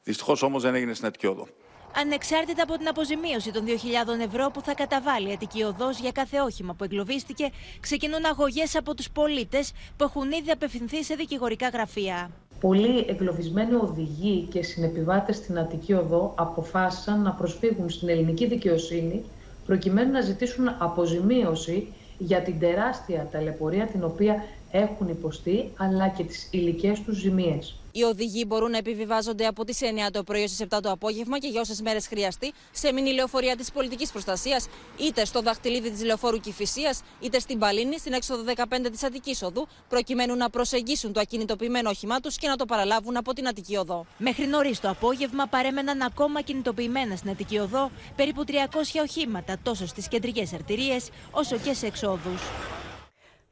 [0.04, 1.48] Δυστυχώς όμως δεν έγινε στην Αττική Οδό.
[1.96, 6.42] Ανεξάρτητα από την αποζημίωση των 2.000 ευρώ που θα καταβάλει η Αττική Οδό για κάθε
[6.42, 12.32] όχημα που εγκλωβίστηκε, ξεκινούν αγωγές από τους πολίτες που έχουν ήδη απευθυνθεί σε δικηγορικά γραφεία.
[12.60, 19.24] Πολλοί εγκλωβισμένοι οδηγοί και συνεπιβάτες στην Αττική Οδό αποφάσισαν να προσφύγουν στην ελληνική δικαιοσύνη
[19.66, 26.48] προκειμένου να ζητήσουν αποζημίωση για την τεράστια ταλαιπωρία την οποία έχουν υποστεί αλλά και τις
[26.52, 27.80] υλικές τους ζημίες.
[27.98, 31.48] Οι οδηγοί μπορούν να επιβιβάζονται από τις 9 το πρωί ω 7 το απόγευμα και
[31.48, 36.40] για όσες μέρες χρειαστεί σε μήνυ λεωφορεία της πολιτικής προστασίας, είτε στο δαχτυλίδι της λεωφόρου
[36.40, 41.90] Κυφυσία, είτε στην Παλίνη, στην έξοδο 15 της Αττικής Οδού, προκειμένου να προσεγγίσουν το ακινητοποιημένο
[41.90, 44.06] όχημά τους και να το παραλάβουν από την Αττική Οδό.
[44.18, 48.52] Μέχρι νωρίς το απόγευμα παρέμεναν ακόμα κινητοποιημένα στην Αττική Οδό περίπου 300
[49.02, 52.42] οχήματα τόσο στις κεντρικές αρτηρίες όσο και σε εξόδους.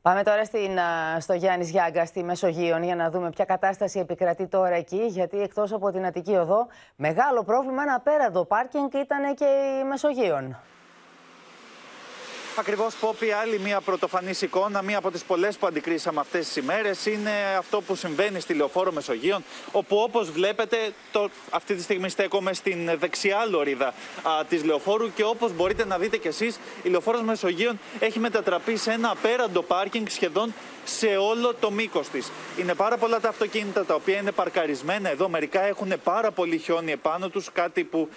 [0.03, 0.77] Πάμε τώρα στην,
[1.19, 5.05] στο Γιάννης Γιάγκα στη Μεσογείων για να δούμε ποια κατάσταση επικρατεί τώρα εκεί.
[5.05, 9.45] Γιατί εκτός από την Αττική Οδό, μεγάλο πρόβλημα, ένα απέραντο πάρκινγκ ήταν και
[9.81, 10.57] η Μεσογείων.
[12.55, 17.05] Ακριβώς, Πόπη, άλλη μια πρωτοφανής εικόνα, μία από τις πολλές που αντικρίσαμε αυτές τις ημέρες,
[17.05, 20.77] είναι αυτό που συμβαίνει στη λεωφόρο Μεσογείων, όπου όπως βλέπετε,
[21.11, 23.93] το, αυτή τη στιγμή στέκομαι στην δεξιά λωρίδα
[24.49, 28.91] της λεωφόρου και όπως μπορείτε να δείτε κι εσείς, η λεωφόρος Μεσογείων έχει μετατραπεί σε
[28.91, 30.53] ένα απέραντο πάρκινγκ σχεδόν
[30.83, 32.31] σε όλο το μήκος της.
[32.59, 35.29] Είναι πάρα πολλά τα αυτοκίνητα τα οποία είναι παρκαρισμένα εδώ.
[35.29, 38.09] Μερικά έχουν πάρα πολύ χιόνι επάνω τους, κάτι που,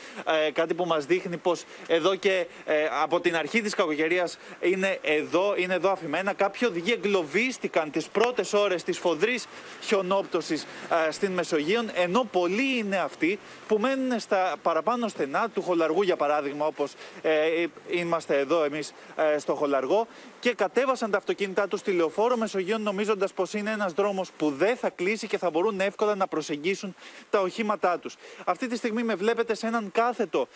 [0.46, 4.98] ε, κάτι που μας δείχνει πως εδώ και ε, από την αρχή της κακοκαιρίας είναι
[5.02, 6.32] εδώ, είναι εδώ αφημένα.
[6.32, 9.46] Κάποιοι οδηγοί εγκλωβίστηκαν τις πρώτες ώρες της φοδρής
[9.82, 10.66] χιονόπτωσης
[11.06, 16.16] ε, στην Μεσογείο, ενώ πολλοί είναι αυτοί που μένουν στα παραπάνω στενά του Χολαργού, για
[16.16, 18.92] παράδειγμα, όπως ε, είμαστε εδώ εμείς
[19.34, 20.06] ε, στο Χολαργό,
[20.40, 24.76] και κατέβασαν τα αυτοκίνητά τους στη λεωφόρο Μεσογείων, νομίζοντας πως είναι ένας δρόμος που δεν
[24.76, 26.94] θα κλείσει και θα μπορούν εύκολα να προσεγγίσουν
[27.30, 28.16] τα οχήματά τους.
[28.44, 30.48] Αυτή τη στιγμή με βλέπετε σε έναν κάθετο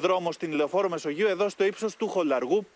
[0.00, 2.66] δρόμο στην λεωφόρο Μεσογείου, εδώ στο ύψος του Χολαργού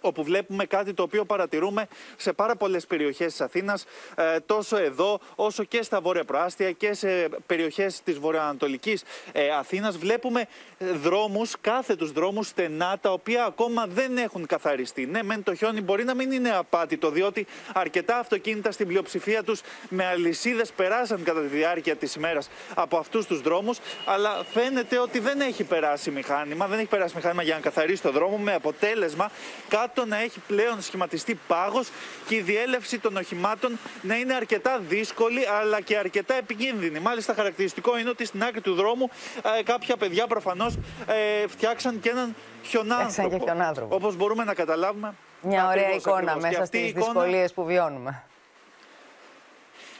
[0.00, 1.86] όπου βλέπουμε κάτι το οποίο παρατηρούμε
[2.16, 3.84] σε πάρα πολλές περιοχές της Αθήνας,
[4.14, 9.98] ε, τόσο εδώ όσο και στα βόρεια προάστια και σε περιοχές της βορειοανατολικής ε, Αθήνας.
[9.98, 10.46] Βλέπουμε
[10.78, 15.06] δρόμους, κάθετους δρόμους στενά, τα οποία ακόμα δεν έχουν καθαριστεί.
[15.06, 19.60] Ναι, μεν το χιόνι μπορεί να μην είναι απάτητο, διότι αρκετά αυτοκίνητα στην πλειοψηφία τους
[19.88, 25.18] με αλυσίδες περάσαν κατά τη διάρκεια της ημέρας από αυτούς τους δρόμους, αλλά φαίνεται ότι
[25.18, 29.30] δεν έχει περάσει μηχάνημα, δεν έχει περάσει μηχάνημα για να καθαρίσει το δρόμο, με αποτέλεσμα
[29.68, 31.88] κάτω να έχει πλέον σχηματιστεί πάγος
[32.26, 36.98] και η διέλευση των οχημάτων να είναι αρκετά δύσκολη αλλά και αρκετά επικίνδυνη.
[36.98, 39.10] Μάλιστα χαρακτηριστικό είναι ότι στην άκρη του δρόμου
[39.58, 43.94] ε, κάποια παιδιά προφανώς ε, φτιάξαν και έναν χιονάνθρωπο.
[43.94, 45.14] Όπως μπορούμε να καταλάβουμε.
[45.42, 47.04] Μια ωραία εικόνα μέσα στις εικόνα...
[47.04, 48.24] δυσκολίες που βιώνουμε.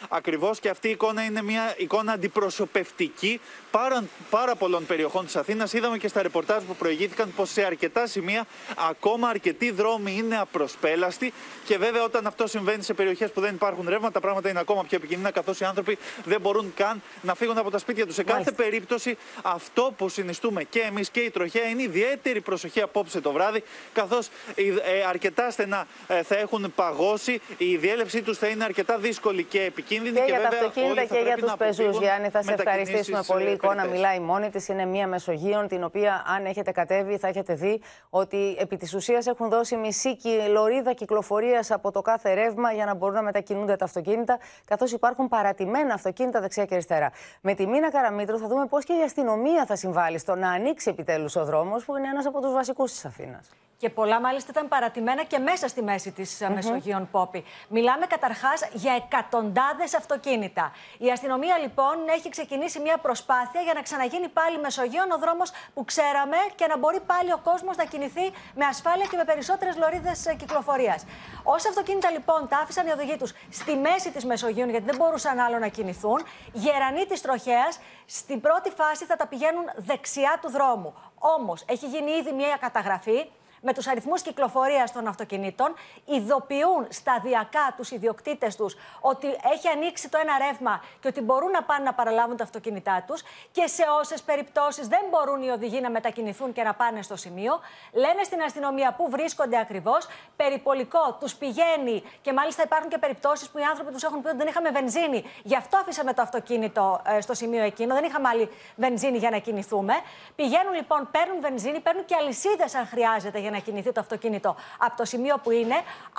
[0.08, 5.72] Ακριβώς και αυτή η εικόνα είναι μια εικόνα αντιπροσωπευτική πάρα, πάρα πολλών περιοχών της Αθήνας.
[5.72, 8.46] Είδαμε και στα ρεπορτάζ που προηγήθηκαν πως σε αρκετά σημεία
[8.88, 11.32] ακόμα αρκετοί δρόμοι είναι απροσπέλαστοι
[11.64, 14.84] και βέβαια όταν αυτό συμβαίνει σε περιοχές που δεν υπάρχουν ρεύμα τα πράγματα είναι ακόμα
[14.84, 18.14] πιο επικίνδυνα καθώς οι άνθρωποι δεν μπορούν καν να φύγουν από τα σπίτια τους.
[18.14, 23.20] Σε κάθε περίπτωση αυτό που συνιστούμε και εμείς και η τροχέα είναι ιδιαίτερη προσοχή απόψε
[23.20, 24.64] το βράδυ καθώς ε,
[25.08, 29.89] αρκετά στενά ε, θα έχουν παγώσει, η διέλευσή τους θα είναι αρκετά δύσκολη και επικίνδυνη
[29.90, 31.98] και, και για τα αυτοκίνητα και για τους πεζούς.
[31.98, 33.48] Γιάννη, θα σε ευχαριστήσουμε πολύ.
[33.48, 34.68] Η εικόνα μιλάει μόνη της.
[34.68, 39.26] Είναι μια Μεσογείων, την οποία, αν έχετε κατέβει, θα έχετε δει ότι επί της ουσίας
[39.26, 40.16] έχουν δώσει μισή
[40.50, 45.28] λωρίδα κυκλοφορίας από το κάθε ρεύμα για να μπορούν να μετακινούνται τα αυτοκίνητα, καθώς υπάρχουν
[45.28, 47.12] παρατημένα αυτοκίνητα δεξιά και αριστερά.
[47.40, 50.90] Με τη Μίνα Καραμίτρου θα δούμε πώς και η αστυνομία θα συμβάλλει στο να ανοίξει
[50.90, 53.48] επιτέλους ο δρόμος, που είναι ένας από τους βασικούς της Αθήνας.
[53.80, 56.54] Και πολλά μάλιστα ήταν παρατημένα και μέσα στη μέση της mm -hmm.
[56.54, 57.44] Μεσογείων Πόπη.
[57.68, 60.72] Μιλάμε καταρχάς για εκατοντάδες αυτοκίνητα.
[60.98, 65.84] Η αστυνομία λοιπόν έχει ξεκινήσει μια προσπάθεια για να ξαναγίνει πάλι Μεσογείων ο δρόμος που
[65.84, 70.34] ξέραμε και να μπορεί πάλι ο κόσμος να κινηθεί με ασφάλεια και με περισσότερες λωρίδες
[70.38, 71.04] κυκλοφορίας.
[71.42, 75.38] Όσα αυτοκίνητα λοιπόν τα άφησαν οι οδηγοί τους στη μέση της Μεσογείων, γιατί δεν μπορούσαν
[75.38, 80.94] άλλο να κινηθούν, γερανοί της τροχέας στην πρώτη φάση θα τα πηγαίνουν δεξιά του δρόμου.
[81.18, 87.90] Όμως έχει γίνει ήδη μια καταγραφή με τους αριθμούς κυκλοφορίας των αυτοκινήτων, ειδοποιούν σταδιακά τους
[87.90, 92.36] ιδιοκτήτες τους ότι έχει ανοίξει το ένα ρεύμα και ότι μπορούν να πάνε να παραλάβουν
[92.36, 96.74] τα αυτοκίνητά τους και σε όσες περιπτώσεις δεν μπορούν οι οδηγοί να μετακινηθούν και να
[96.74, 97.60] πάνε στο σημείο,
[97.92, 103.58] λένε στην αστυνομία πού βρίσκονται ακριβώς, περιπολικό τους πηγαίνει και μάλιστα υπάρχουν και περιπτώσεις που
[103.58, 105.24] οι άνθρωποι τους έχουν πει ότι δεν είχαμε βενζίνη.
[105.42, 109.38] Γι' αυτό αφήσαμε το αυτοκίνητο ε, στο σημείο εκείνο, δεν είχαμε άλλη βενζίνη για να
[109.38, 109.94] κινηθούμε.
[110.36, 114.96] Πηγαίνουν λοιπόν, παίρνουν βενζίνη, παίρνουν και αλυσίδες αν χρειάζεται για να κινηθεί το αυτοκίνητο από
[114.96, 115.74] το σημείο που είναι.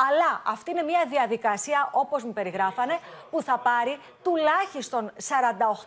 [0.10, 2.98] Αλλά αυτή είναι μια διαδικασία, όπως μου περιγράφανε,
[3.32, 5.12] που θα πάρει τουλάχιστον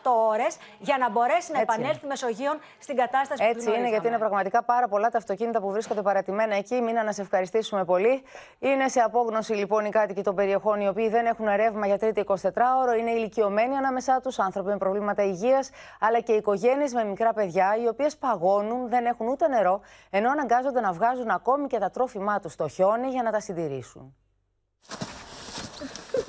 [0.05, 4.19] 48 ώρες για να μπορέσει να επανέλθει Μεσογείων στην κατάσταση Έτσι που είναι, γιατί είναι
[4.19, 6.81] πραγματικά πάρα πολλά τα αυτοκίνητα που βρίσκονται παρατημένα εκεί.
[6.81, 8.23] Μήνα να σε ευχαριστήσουμε πολύ.
[8.59, 12.25] Είναι σε απόγνωση λοιπόν οι κάτοικοι των περιοχών οι οποίοι δεν έχουν ρεύμα για τρίτη
[12.27, 12.99] 24ωρο.
[12.99, 17.89] Είναι ηλικιωμένοι ανάμεσά τους, άνθρωποι με προβλήματα υγείας, αλλά και οικογένειες με μικρά παιδιά, οι
[17.89, 19.81] οποίες παγώνουν, δεν έχουν ούτε νερό,
[20.11, 24.15] ενώ αναγκάζονται να βγάζουν ακόμη και τα τρόφιμά τους στο χιόνι για να τα συντηρήσουν.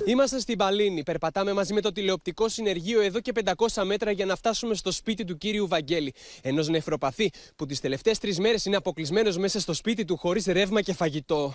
[0.04, 1.02] Είμαστε στην Παλίνη.
[1.02, 3.32] Περπατάμε μαζί με το τηλεοπτικό συνεργείο εδώ και
[3.74, 6.14] 500 μέτρα για να φτάσουμε στο σπίτι του κύριου Βαγγέλη.
[6.42, 10.80] Ενός νεφροπαθή που τις τελευταίες τρεις μέρες είναι αποκλεισμένος μέσα στο σπίτι του χωρίς ρεύμα
[10.80, 11.54] και φαγητό.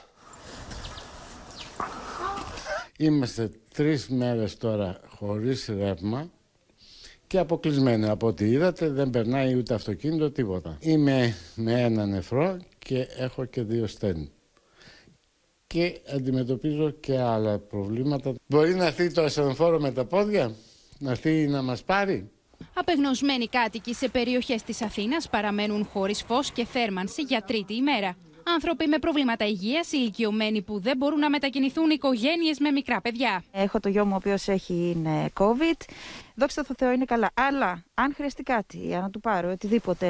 [2.97, 6.29] Είμαστε τρεις μέρες τώρα χωρίς ρεύμα
[7.27, 8.11] και αποκλεισμένο.
[8.11, 10.77] Από ό,τι είδατε δεν περνάει ούτε αυτοκίνητο τίποτα.
[10.79, 14.31] Είμαι με ένα νεφρό και έχω και δύο στένη.
[15.67, 18.33] Και αντιμετωπίζω και άλλα προβλήματα.
[18.47, 20.55] Μπορεί να έρθει το ασθενοφόρο με τα πόδια,
[20.99, 22.29] να έρθει να μας πάρει.
[22.73, 28.15] Απεγνωσμένοι κάτοικοι σε περιοχές της Αθήνας παραμένουν χωρίς φως και θέρμανση για τρίτη ημέρα.
[28.53, 33.43] Άνθρωποι με προβλήματα υγείας, ηλικιωμένοι που δεν μπορούν να μετακινηθούν, οικογένειες με μικρά παιδιά.
[33.51, 35.81] Έχω το γιο μου ο οποίος έχει είναι COVID.
[36.35, 37.29] Δόξα τω Θεώ είναι καλά.
[37.33, 40.07] Αλλά αν χρειαστεί κάτι, για να του πάρω οτιδήποτε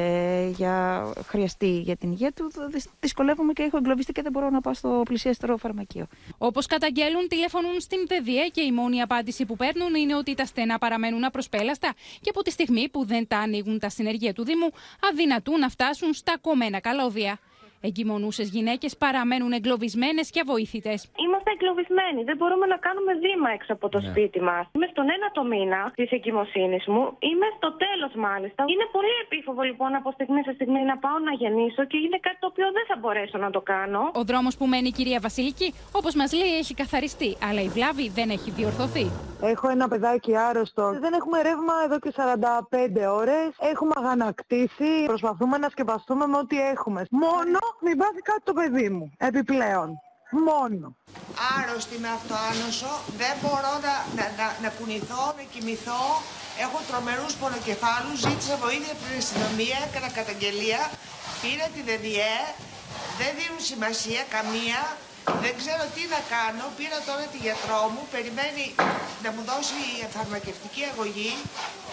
[0.55, 4.61] για χρειαστεί για την υγεία του, δυ- δυσκολεύομαι και έχω εγκλωβιστεί και δεν μπορώ να
[4.61, 6.07] πάω στο πλησιέστερο φαρμακείο.
[6.37, 10.77] Όπως καταγγέλουν, τηλεφωνούν στην ΔΕΔΙΕ και η μόνη απάντηση που παίρνουν είναι ότι τα στενά
[10.77, 14.69] παραμένουν απροσπέλαστα και από τη στιγμή που δεν τα ανοίγουν τα συνεργεία του Δήμου,
[15.11, 17.39] αδυνατούν να φτάσουν στα κομμένα καλώδια.
[17.87, 20.99] Εγκυμονούσες γυναίκες παραμένουν εγκλωβισμένες και αβοήθητες.
[21.25, 22.19] Είμαστε εγκλωβισμένοι.
[22.29, 24.07] Δεν μπορούμε να κάνουμε βήμα έξω από το Ναι.
[24.09, 24.63] σπίτι μας.
[24.75, 27.03] Είμαι στον ένατο μήνα της εγκυμοσύνης μου.
[27.29, 28.61] Είμαι στο τέλος μάλιστα.
[28.73, 32.37] Είναι πολύ επίφοβο λοιπόν από στιγμή σε στιγμή να πάω να γεννήσω και είναι κάτι
[32.43, 34.01] το οποίο δεν θα μπορέσω να το κάνω.
[34.21, 35.67] Ο δρόμος που μένει η κυρία Βασιλική,
[35.99, 39.05] όπως μας λέει, έχει καθαριστεί, αλλά η βλάβη δεν έχει διορθωθεί.
[39.43, 40.85] Έχω ένα παιδάκι άρρωστο.
[41.05, 43.47] Δεν έχουμε ρεύμα εδώ και 45 ώρες.
[43.59, 44.91] Έχουμε αγανακτήσει.
[45.05, 47.05] Προσπαθούμε να σκεπαστούμε με ό,τι έχουμε.
[47.11, 49.05] Μόνο μην πάθει κάτι το παιδί μου.
[49.17, 49.89] Επιπλέον.
[50.49, 50.87] Μόνο.
[51.57, 56.03] άρρωστη με αυτοάνωσο, δεν μπορώ να, να, να, να κουνηθώ, να κοιμηθώ.
[56.65, 60.81] Έχω τρομερούς πονοκεφάλους, ζήτησα βοήθεια από την αστυνομία, έκανα καταγγελία,
[61.41, 62.35] πήρα τη ΔΕΔΙΕ,
[63.19, 64.79] δεν δίνουν σημασία καμία,
[65.25, 68.65] δεν ξέρω τι να κάνω, πήρα τώρα τη γιατρό μου, περιμένει
[69.23, 71.31] να μου δώσει φαρμακευτική αγωγή,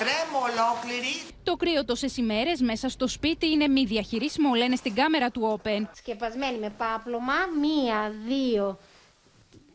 [0.00, 1.14] τρέμω ολόκληρη,
[1.44, 5.82] Το κρύο τόσες ημέρες μέσα στο σπίτι είναι μη διαχειρίσιμο, λένε στην κάμερα του Open.
[5.96, 8.78] Σκεπασμένη με πάπλωμα, μία, δύο,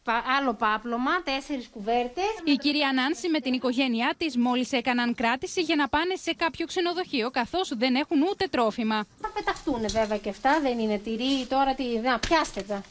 [0.03, 2.31] πα- άλλο πάπλωμα, τέσσερις κουβέρτες.
[2.43, 6.65] Η κυρία Νάνση με την οικογένειά της μόλις έκαναν κράτηση για να πάνε σε κάποιο
[6.65, 9.05] ξενοδοχείο, καθώς δεν έχουν ούτε τρόφιμα.
[9.21, 12.81] Θα πεταχτούν βέβαια και αυτά, δεν είναι τυρί, τώρα τι, να πιάστε τα.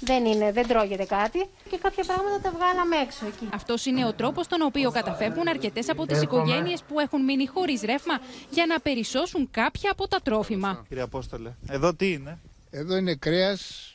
[0.00, 3.48] Δεν είναι, δεν τρώγεται κάτι και κάποια πράγματα τα βγάλαμε έξω εκεί.
[3.54, 6.42] Αυτός είναι ο τρόπος τον οποίο καταφεύγουν αρκετές από τις Έρχομαι.
[6.42, 8.14] οικογένειες που έχουν μείνει χωρίς ρεύμα
[8.50, 10.84] για να περισσώσουν κάποια από τα τρόφιμα.
[10.88, 12.38] Κύριε Απόστολε, εδώ τι είναι;
[12.70, 13.92] Εδώ είναι κρέας,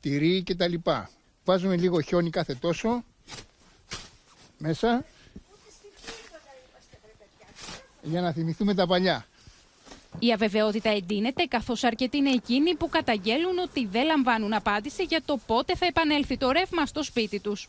[0.00, 1.10] τυρί και τα λοιπά.
[1.44, 3.04] Βάζουμε λίγο χιόνι κάθε τόσο
[4.58, 5.04] μέσα
[8.02, 9.24] για να θυμηθούμε τα παλιά.
[10.18, 15.38] Η αβεβαιότητα εντείνεται, καθώς αρκετοί είναι εκείνοι που καταγγέλουν ότι δεν λαμβάνουν απάντηση για το
[15.46, 17.68] πότε θα επανέλθει το ρεύμα στο σπίτι τους.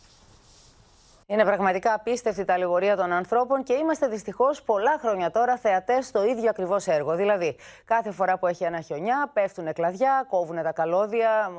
[1.31, 6.23] Είναι πραγματικά απίστευτη η ταλαιπωρία των ανθρώπων και είμαστε δυστυχώς πολλά χρόνια τώρα θεατές στο
[6.23, 7.15] ίδιο ακριβώς έργο.
[7.15, 11.51] Δηλαδή, κάθε φορά που έχει ένα χιονιά, πέφτουν κλαδιά, κόβουν τα καλώδια,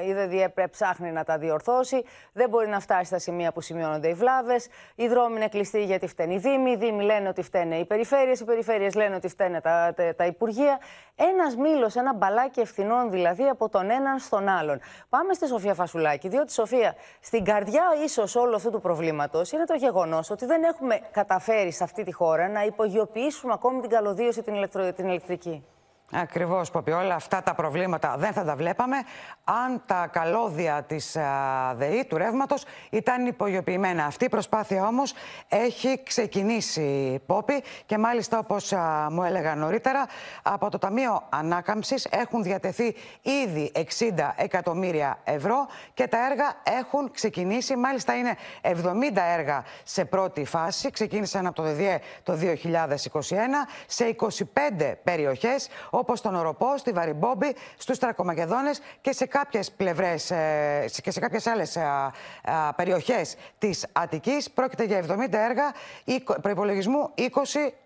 [0.00, 4.08] ε, η ΔΔΕ ψάχνει να τα διορθώσει, δεν μπορεί να φτάσει στα σημεία που σημειώνονται
[4.08, 4.68] οι βλάβες.
[4.94, 8.40] Οι δρόμοι είναι κλειστοί γιατί φταίνει οι Δήμοι, οι Δήμοι λένε ότι φταίνε οι περιφέρειες,
[8.40, 10.80] οι περιφέρειες λένε ότι φταίνε τα, τα, τα Υπουργεία.
[11.14, 14.80] Ένας μήλος, ένα μπαλάκι ευθυνών δηλαδή από τον έναν στον άλλον.
[15.08, 19.15] Πάμε στη Σοφία Φασουλάκη, διότι Σοφία, στην καρδιά ίσως όλου αυτού του προβλήματο
[19.52, 23.90] είναι το γεγονός ότι δεν έχουμε καταφέρει σε αυτή τη χώρα να υπογειοποιήσουμε ακόμη την
[23.90, 24.92] καλωδίωση την, ηλεκτρο...
[24.92, 25.64] την ηλεκτρική;
[26.12, 26.90] Ακριβώς, Ποπή.
[26.90, 28.96] Όλα αυτά τα προβλήματα δεν θα τα βλέπαμε
[29.44, 31.16] αν τα καλώδια της
[31.76, 34.04] ΔΕΗ, του ρεύματος, ήταν υπογειοποιημένα.
[34.04, 35.14] Αυτή η προσπάθεια όμως
[35.48, 38.72] έχει ξεκινήσει, Πόπη, και μάλιστα όπως
[39.10, 40.06] μου έλεγα νωρίτερα,
[40.42, 47.76] από το Ταμείο Ανάκαμψης έχουν διατεθεί ήδη 60 εκατομμύρια ευρώ και τα έργα έχουν ξεκινήσει.
[47.76, 48.72] Μάλιστα είναι 70
[49.36, 50.90] έργα σε πρώτη φάση.
[50.90, 52.46] Ξεκίνησαν από το ΔΕΔΙΕ το 2021
[53.86, 60.84] σε 25 περιοχές όπως τον Οροπό, στη Βαριμπόμπη, στους Τρακομακεδόνε και σε κάποιες πλευρές ε,
[61.02, 61.78] και σε κάποιες άλλες
[62.76, 64.50] περιοχές της Αττικής.
[64.50, 65.72] Πρόκειται για 70 έργα
[66.42, 67.22] προπολογισμού 20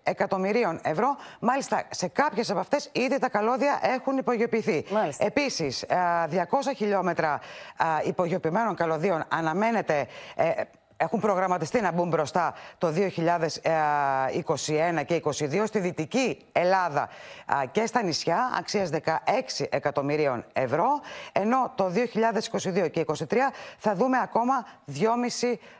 [0.03, 1.15] εκατομμυρίων ευρώ.
[1.39, 4.85] Μάλιστα, σε κάποιες από αυτές ήδη τα καλώδια έχουν υπογειοποιηθεί.
[5.17, 5.95] Επίσης, 200
[6.75, 7.39] χιλιόμετρα
[8.03, 10.51] υπογειοποιημένων καλωδίων αναμένεται ε,
[11.01, 12.95] έχουν προγραμματιστεί να μπουν μπροστά το 2021
[15.05, 17.09] και 2022 στη Δυτική Ελλάδα
[17.71, 18.99] και στα νησιά αξίας 16
[19.69, 20.85] εκατομμυρίων ευρώ
[21.31, 21.91] ενώ το
[22.83, 23.35] 2022 και 2023
[23.77, 24.65] θα δούμε ακόμα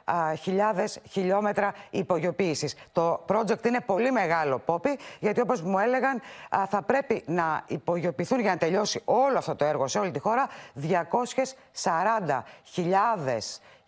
[0.06, 2.76] 2.500 χιλιόμετρα υπογειοποίησης.
[2.92, 6.22] Το project είναι πολύ μεγάλο, Πόπι, γιατί όπως μου έλεγαν
[6.70, 10.48] θα πρέπει να υπογειοποιηθούν για να τελειώσει όλο αυτό το έργο σε όλη τη χώρα
[12.76, 12.92] 240.000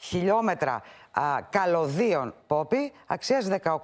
[0.04, 3.80] χιλιόμετρα α, καλωδίων πόπι αξίας 18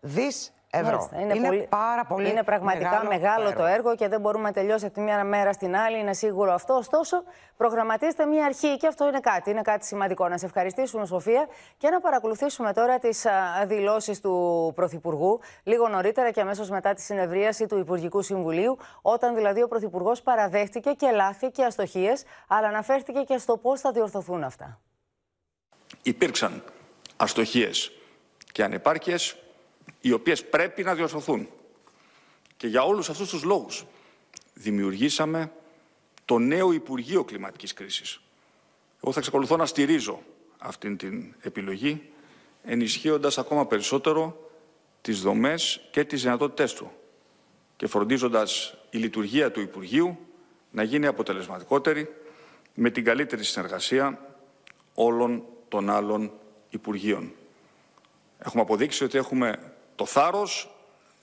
[0.00, 1.08] δις ευρώ.
[1.20, 1.66] Είναι, είναι πολύ...
[1.68, 3.94] πάρα πολύ Είναι πραγματικά μεγάλο, το, έργο.
[3.94, 6.74] και δεν μπορούμε να τελειώσει από τη μία μέρα στην άλλη, είναι σίγουρο αυτό.
[6.74, 7.22] Ωστόσο,
[7.56, 10.28] προγραμματίστε μια αρχή και αυτό είναι κάτι, είναι κάτι σημαντικό.
[10.28, 13.26] Να σε ευχαριστήσουμε, Σοφία, και να παρακολουθήσουμε τώρα τις
[13.66, 19.62] δηλώσεις του Πρωθυπουργού λίγο νωρίτερα και αμέσως μετά τη συνεδρίαση του Υπουργικού Συμβουλίου, όταν δηλαδή
[19.62, 24.78] ο Πρωθυπουργός παραδέχτηκε και λάθη και αστοχίες, αλλά αναφέρθηκε και στο πώς θα διορθωθούν αυτά
[26.02, 26.64] υπήρξαν
[27.16, 27.92] αστοχίες
[28.52, 29.36] και ανεπάρκειες
[30.00, 31.48] οι οποίες πρέπει να διορθωθούν.
[32.56, 33.84] Και για όλους αυτούς τους λόγους
[34.54, 35.52] δημιουργήσαμε
[36.24, 38.20] το νέο Υπουργείο Κλιματικής Κρίσης.
[39.02, 40.22] Εγώ θα εξακολουθώ να στηρίζω
[40.58, 42.10] αυτήν την επιλογή,
[42.62, 44.50] ενισχύοντας ακόμα περισσότερο
[45.00, 46.92] τις δομές και τις δυνατότητές του
[47.76, 50.18] και φροντίζοντας η λειτουργία του Υπουργείου
[50.70, 52.08] να γίνει αποτελεσματικότερη
[52.74, 54.36] με την καλύτερη συνεργασία
[54.94, 56.32] όλων των άλλων
[56.70, 57.32] Υπουργείων.
[58.38, 60.74] Έχουμε αποδείξει ότι έχουμε το θάρρος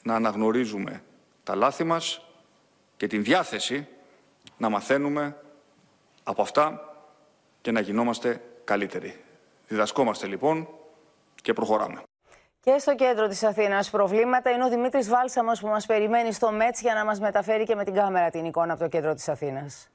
[0.04, 1.04] να αναγνωρίζουμε
[1.44, 2.26] τα λάθη μας
[2.98, 3.88] και την διάθεση
[4.58, 5.38] να μαθαίνουμε
[6.24, 6.96] από αυτά
[7.62, 9.24] και να γινόμαστε καλύτεροι.
[9.68, 10.68] Διδασκόμαστε λοιπόν
[11.42, 12.04] και προχωράμε.
[12.60, 16.82] Και στο κέντρο της Αθήνας προβλήματα είναι ο Δημήτρης Βάλσαμος που μας περιμένει στο ΜΕΤΣ
[16.82, 19.90] για να μας μεταφέρει και με την κάμερα την εικόνα από το κέντρο της Αθήνας.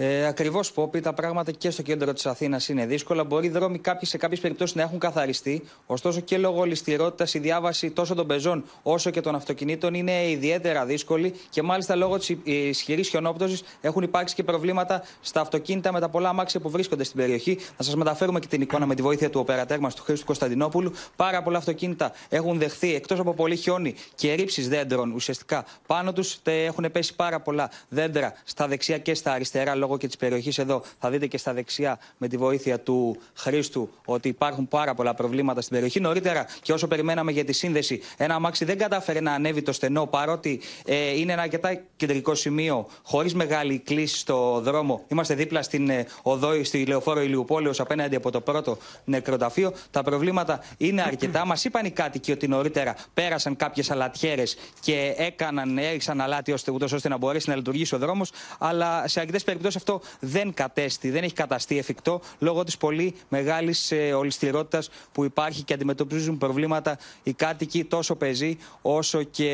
[0.00, 3.24] Ε, Ακριβώς, Πόπι, τα πράγματα και στο κέντρο της Αθήνας είναι δύσκολα.
[3.24, 5.62] Μπορεί οι δρόμοι κάποιοι, σε κάποιες περιπτώσεις να έχουν καθαριστεί.
[5.86, 10.84] Ωστόσο, και λόγω ληστηρότητα η διάβαση τόσο των πεζών όσο και των αυτοκινήτων είναι ιδιαίτερα
[10.84, 16.08] δύσκολη και μάλιστα λόγω της ισχυρής χιονόπτωσης έχουν υπάρξει και προβλήματα στα αυτοκίνητα με τα
[16.08, 17.58] πολλά αμάξια που βρίσκονται στην περιοχή.
[17.76, 20.92] Θα σας μεταφέρουμε και την εικόνα με τη βοήθεια του οπερατέρ μας, του Χρήστου Κωνσταντινόπουλου.
[21.16, 26.38] Πάρα πολλά αυτοκίνητα έχουν δεχθεί εκτός από πολύ χιόνι και ρήψεις δέντρων ουσιαστικά πάνω τους.
[26.44, 30.82] Έχουν πέσει πάρα πολλά δέντρα στα δεξιά και στα αριστερά λόγω και της περιοχής εδώ,
[30.98, 35.60] θα δείτε και στα δεξιά με τη βοήθεια του Χρήστου ότι υπάρχουν πάρα πολλά προβλήματα
[35.60, 36.00] στην περιοχή.
[36.00, 40.06] Νωρίτερα, και όσο περιμέναμε για τη σύνδεση, ένα αμάξι δεν κατάφερε να ανέβει το στενό
[40.06, 45.04] παρότι ε, είναι ένα αρκετά κεντρικό σημείο, χωρίς μεγάλη κλίση στο δρόμο.
[45.08, 49.72] Είμαστε δίπλα στην ε, οδό, στη λεωφόρο Ηλιουπόλεως, απέναντι από το πρώτο νεκροταφείο.
[49.90, 51.46] Τα προβλήματα είναι αρκετά.
[51.46, 56.92] Μας είπαν οι κάτοικοι ότι νωρίτερα πέρασαν κάποιες αλατιέρες και έκαναν, έριξαν αλάτι ώστε, ούτως
[56.92, 58.30] ώστε να μπορέσει να λειτουργήσει ο δρόμος.
[58.58, 63.92] Αλλά σε αρκετές περιπτώσεις αυτό δεν κατέστη, δεν έχει καταστεί εφικτό λόγω της πολύ μεγάλης
[63.92, 69.52] ε, ολιστηρότητα που υπάρχει και αντιμετωπίζουν προβλήματα οι κάτοικοι τόσο πεζοί όσο και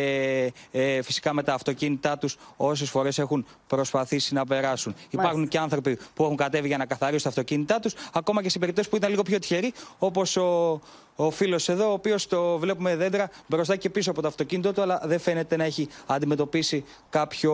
[0.70, 4.92] ε, φυσικά με τα αυτοκίνητά τους όσες φορές έχουν προσπαθήσει να περάσουν.
[4.92, 5.20] Μάλιστα.
[5.20, 8.58] Υπάρχουν και άνθρωποι που έχουν κατέβει για να καθαρίσουν τα αυτοκίνητά τους, ακόμα και σε
[8.58, 10.80] περιπτώσεις που ήταν λίγο πιο τυχεροί, όπως ο
[11.16, 14.82] ο φίλος εδώ, ο οποίος το βλέπουμε δέντρα μπροστά και πίσω από το αυτοκίνητο του,
[14.82, 17.52] αλλά δεν φαίνεται να έχει αντιμετωπίσει κάποιο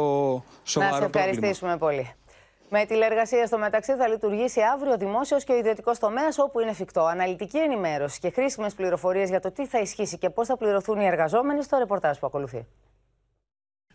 [0.64, 1.26] σοβαρό πρόβλημα.
[1.26, 2.14] Να σε ευχαριστήσουμε πολύ.
[2.72, 6.70] Με τηλεργασία στο μεταξύ θα λειτουργήσει αύριο ο δημόσιος και ο ιδιωτικός τομέας όπου είναι
[6.70, 7.04] εφικτό.
[7.04, 11.06] Αναλυτική ενημέρωση και χρήσιμες πληροφορίες για το τι θα ισχύσει και πώς θα πληρωθούν οι
[11.06, 12.66] εργαζόμενοι στο ρεπορτάζ που ακολουθεί.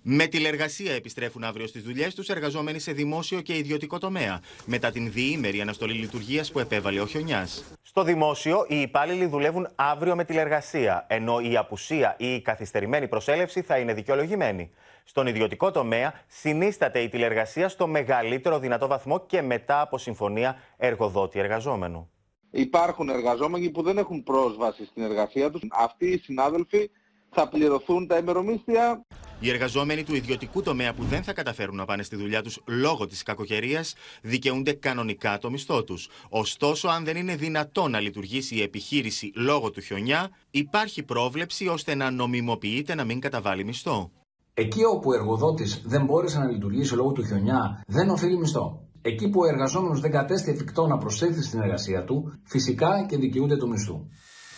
[0.07, 5.11] Με τηλεργασία επιστρέφουν αύριο στις δουλειές τους εργαζόμενοι σε δημόσιο και ιδιωτικό τομέα, μετά την
[5.11, 7.63] διήμερη αναστολή λειτουργίας που επέβαλε ο Χιονιάς.
[7.81, 13.61] Στο δημόσιο, οι υπάλληλοι δουλεύουν αύριο με τηλεργασία, ενώ η απουσία ή η καθυστερημένη προσέλευση
[13.61, 14.71] θα είναι δικαιολογημένη.
[15.03, 22.09] Στον ιδιωτικό τομέα, συνίσταται η τηλεργασία στο μεγαλύτερο δυνατό βαθμό και μετά από συμφωνία εργοδότη-εργαζόμενου.
[22.51, 25.61] Υπάρχουν εργαζόμενοι που δεν έχουν πρόσβαση στην εργασία τους.
[25.69, 26.89] Αυτοί οι συνάδελφοι
[27.35, 29.05] θα πληρωθούν τα ημερομίσθια
[29.39, 33.07] Οι εργαζόμενοι του ιδιωτικού τομέα που δεν θα καταφέρουν να πάνε στη δουλειά τους λόγω
[33.07, 36.09] της κακοκαιρίας δικαιούνται κανονικά το μισθό τους.
[36.29, 41.95] Ωστόσο, αν δεν είναι δυνατό να λειτουργήσει η επιχείρηση λόγω του χιονιά, υπάρχει πρόβλεψη ώστε
[41.95, 44.11] να νομιμοποιείται να μην καταβάλει μισθό.
[44.53, 48.85] Εκεί όπου ο εργοδότης δεν μπόρεσε να λειτουργήσει λόγω του χιονιά, δεν οφείλει μισθό.
[49.01, 53.57] Εκεί που ο εργαζόμενος δεν κατέστη εφικτό να προσέλθει στην εργασία του, φυσικά και δικαιούται
[53.57, 54.07] του μισθού.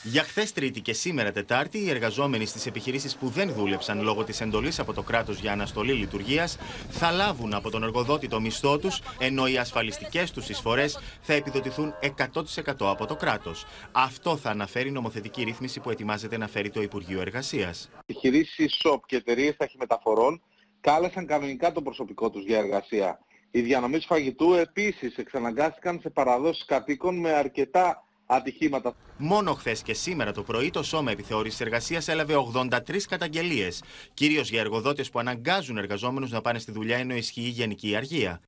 [0.10, 4.42] Για χθες Τρίτη και σήμερα Τετάρτη, οι εργαζόμενοι στις επιχειρήσεις που δεν δούλεψαν λόγω της
[4.42, 6.58] εντολής από το κράτος για αναστολή λειτουργίας
[6.90, 11.94] θα λάβουν από τον εργοδότη το μισθό τους, ενώ οι ασφαλιστικές τους εισφορές θα επιδοτηθούν
[12.02, 13.66] 100% από το κράτος.
[13.92, 17.90] Αυτό θα αναφέρει η νομοθετική ρύθμιση που ετοιμάζεται να φέρει το Υπουργείο Εργασίας.
[18.02, 20.42] Επιχειρήσεις ΣΟΠ και εταιρείες ταχυμεταφορών
[20.82, 23.20] κάλεσαν κανονικά το προσωπικό τους για εργασία.
[23.52, 28.94] Οι διανομής φαγητού επίσης εξαναγκάστηκαν σε παραδόσεις κατοίκων με αρκετά ατυχήματα.
[29.18, 33.84] Μόνο χθες και σήμερα το πρωί το Σώμα Επιθεώρησης Εργασίας έλαβε 83 καταγγελίες.
[34.14, 38.42] Κυρίως για εργοδότες που αναγκάζουν εργαζόμενους να πάνε στη δουλειά ενώ ισχύει η γενική αργία.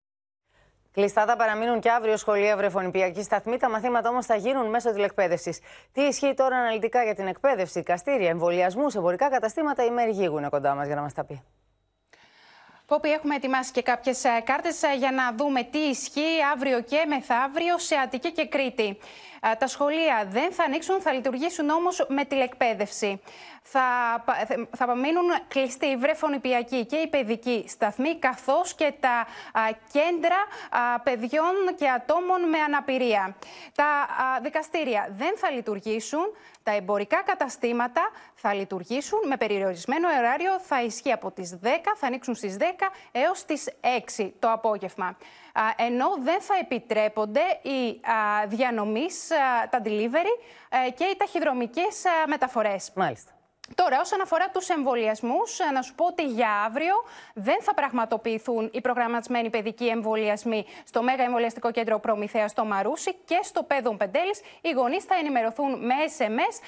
[0.92, 3.58] Κλειστά θα παραμείνουν και αύριο σχολεία βρεφονιπιακή σταθμή.
[3.58, 5.60] Τα μαθήματα όμως θα γίνουν μέσω τηλεκπαίδευσης.
[5.92, 10.50] Τι ισχύει τώρα αναλυτικά για την εκπαίδευση, καστήρια, εμβολιασμούς, εμπορικά καταστήματα, η Μέρη Γίγου είναι
[10.50, 11.44] κοντά μας για να μας τα πει.
[12.86, 17.96] Πόπι, έχουμε ετοιμάσει και κάποιες κάρτες για να δούμε τι ισχύει αύριο και μεθαύριο σε
[17.96, 18.98] Αττική και Κρήτη.
[19.58, 23.22] Τα σχολεία δεν θα ανοίξουν, θα λειτουργήσουν όμως με τηλεκπαίδευση.
[23.62, 23.82] Θα,
[24.78, 29.28] θα μείνουν κλειστοί οι βρεφονιπιακοί και οι παιδικοί σταθμοί, καθώς και τα
[29.92, 30.38] κέντρα
[31.04, 33.36] παιδιών και ατόμων με αναπηρία.
[33.76, 34.08] Τα
[34.42, 36.36] δικαστήρια δεν θα λειτουργήσουν.
[36.64, 38.02] Τα εμπορικά καταστήματα
[38.34, 40.60] θα λειτουργήσουν με περιορισμένο ωράριο.
[40.60, 42.64] Θα ισχύει από τις 10, θα ανοίξουν στις 10
[43.12, 43.70] έως τις
[44.18, 45.18] 6 το απόγευμα.
[45.76, 48.00] Ενώ δεν θα επιτρέπονται οι
[48.48, 49.28] διανομής,
[49.70, 50.34] τα delivery
[50.70, 52.92] ε, και οι ταχυδρομικές μεταφορές.
[52.96, 53.32] Μάλιστα.
[53.76, 56.94] Τώρα, όσον αφορά τους εμβολιασμούς, ε, να σου πω ότι για αύριο
[57.34, 63.40] δεν θα πραγματοποιηθούν οι προγραμματισμένοι παιδικοί εμβολιασμοί στο Μέγα Εμβολιαστικό Κέντρο Προμηθέας στο Μαρούσι και
[63.44, 64.42] στο Πέδον Πεντέλης.
[64.62, 66.62] Οι γονείς θα ενημερωθούν με SMS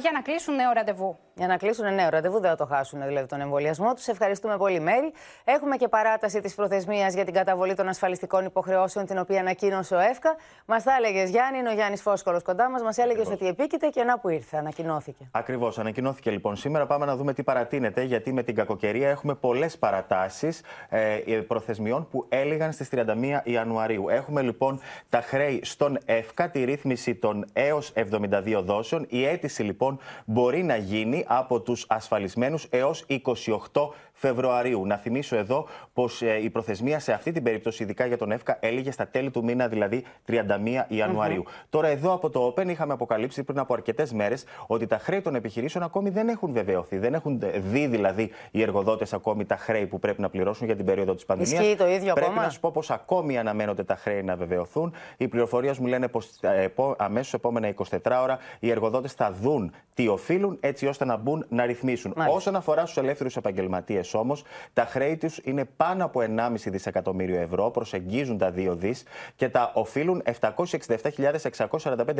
[0.00, 1.18] για να κλείσουν νέο ραντεβού.
[1.38, 4.06] Για να κλείσουν νέο ραντεβού, δεν θα το χάσουν δηλαδή τον εμβολιασμό τους.
[4.06, 5.12] Ευχαριστούμε πολύ, Μέρη.
[5.44, 9.98] Έχουμε και παράταση της προθεσμίας για την καταβολή των ασφαλιστικών υποχρεώσεων, την οποία ανακοίνωσε ο
[9.98, 10.36] ΕΦΚΑ.
[10.66, 12.82] Μας τα έλεγε Γιάννη, είναι ο Γιάννης Φόσκολο κοντά μας.
[12.82, 15.28] Μας έλεγε ότι επίκειται και να που ήρθε, ανακοινώθηκε.
[15.30, 16.86] Ακριβώς, ανακοινώθηκε λοιπόν σήμερα.
[16.86, 21.16] Πάμε να δούμε τι παρατείνεται, γιατί με την κακοκαιρία έχουμε πολλές παρατάσεις ε,
[21.46, 23.04] προθεσμιών που έλυγαν στις 31
[23.42, 24.08] Ιανουαρίου.
[24.08, 29.06] Έχουμε λοιπόν τα χρέη στον ΕΦΚΑ, τη ρύθμιση των έως 72 δόσεων.
[29.08, 33.90] Η αίτηση λοιπόν μπορεί να γίνει από τους ασφαλισμένους έως 28
[34.20, 34.86] Φεβρουαρίου.
[34.86, 38.56] Να θυμίσω εδώ πως ε, η προθεσμία σε αυτή την περίπτωση, ειδικά για τον ΕΦΚΑ,
[38.60, 40.42] έλυγε στα τέλη του μήνα, δηλαδή 31
[40.88, 41.44] Ιανουαρίου.
[41.70, 45.34] Τώρα, εδώ από το Open είχαμε αποκαλύψει πριν από αρκετές μέρες ότι τα χρέη των
[45.34, 46.98] επιχειρήσεων ακόμη δεν έχουν βεβαιωθεί.
[46.98, 50.84] Δεν έχουν δει δηλαδή οι εργοδότες ακόμη τα χρέη που πρέπει να πληρώσουν για την
[50.84, 51.62] περίοδο της πανδημίας.
[51.62, 54.92] Ισχύει το ίδιο Πρέπει ακόμα; να σου πω πως ακόμη αναμένονται τα χρέη να βεβαιωθούν.
[55.16, 60.08] Οι πληροφορίες μου λένε πως ε, αμέσως επόμενα 24 ώρα οι εργοδότες θα δουν τι
[60.08, 62.12] οφείλουν έτσι ώστε να μπουν να ρυθμίσουν.
[62.16, 62.36] Μάλιστα.
[62.36, 67.70] Όσον αφορά στους ελεύθερους επαγγελματίες όμως, τα χρέη τους είναι πάνω από 1,5 δισεκατομμύριο ευρώ,
[67.70, 69.02] προσεγγίζουν τα 2 δις
[69.36, 72.16] και τα οφείλουν 767.645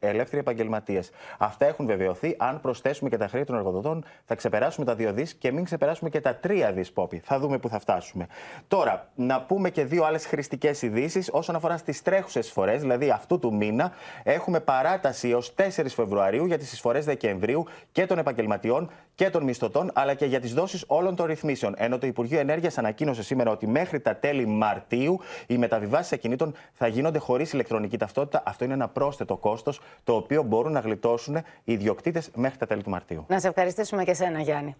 [0.00, 1.10] ελεύθεροι επαγγελματίες.
[1.38, 2.34] Αυτά έχουν βεβαιωθεί.
[2.38, 6.10] Αν προσθέσουμε και τα χρέη των εργοδοτών, θα ξεπεράσουμε τα 2 δις και μην ξεπεράσουμε
[6.10, 7.22] και τα 3 δις πόπι.
[7.24, 8.26] Θα δούμε πού θα φτάσουμε.
[8.68, 13.38] Τώρα, να πούμε και δύο άλλες χρηστικές ειδήσεις όσον αφορά στις τρέχουσες εισφορέ, δηλαδή αυτού
[13.38, 13.92] του μήνα.
[14.22, 19.90] Έχουμε παράταση έως 4 Φεβρουαρίου για τις εισφορές Δεκεμβρίου και των επαγγελματιών και των μισθωτών,
[19.94, 21.74] αλλά και για τις δόσεις όλων των ρυθμίσεων.
[21.76, 26.86] Ενώ το Υπουργείο Ενέργειας ανακοίνωσε σήμερα ότι μέχρι τα τέλη Μαρτίου οι μεταβιβάσεις ακινήτων θα
[26.86, 28.42] γίνονται χωρίς ηλεκτρονική ταυτότητα.
[28.46, 32.82] Αυτό είναι ένα πρόσθετο κόστος, το οποίο μπορούν να γλιτώσουν οι ιδιοκτήτες μέχρι τα τέλη
[32.82, 33.24] του Μαρτίου.
[33.28, 34.76] Να σε ευχαριστήσουμε και σένα, Γιάννη.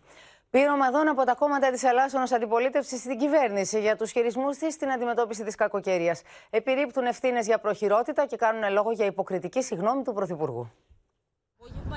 [0.50, 4.90] Πήρωμα δόν από τα κόμματα της Ελλάσσονο Αντιπολίτευση στην κυβέρνηση για τους χειρισμούς της στην
[4.90, 6.22] αντιμετώπιση της κακοκαιρίας.
[6.50, 10.70] Επιρρύπτουν ευθύνες για προχειρότητα και κάνουν λόγο για υποκριτική συγνώμη του Πρωθυπουργού.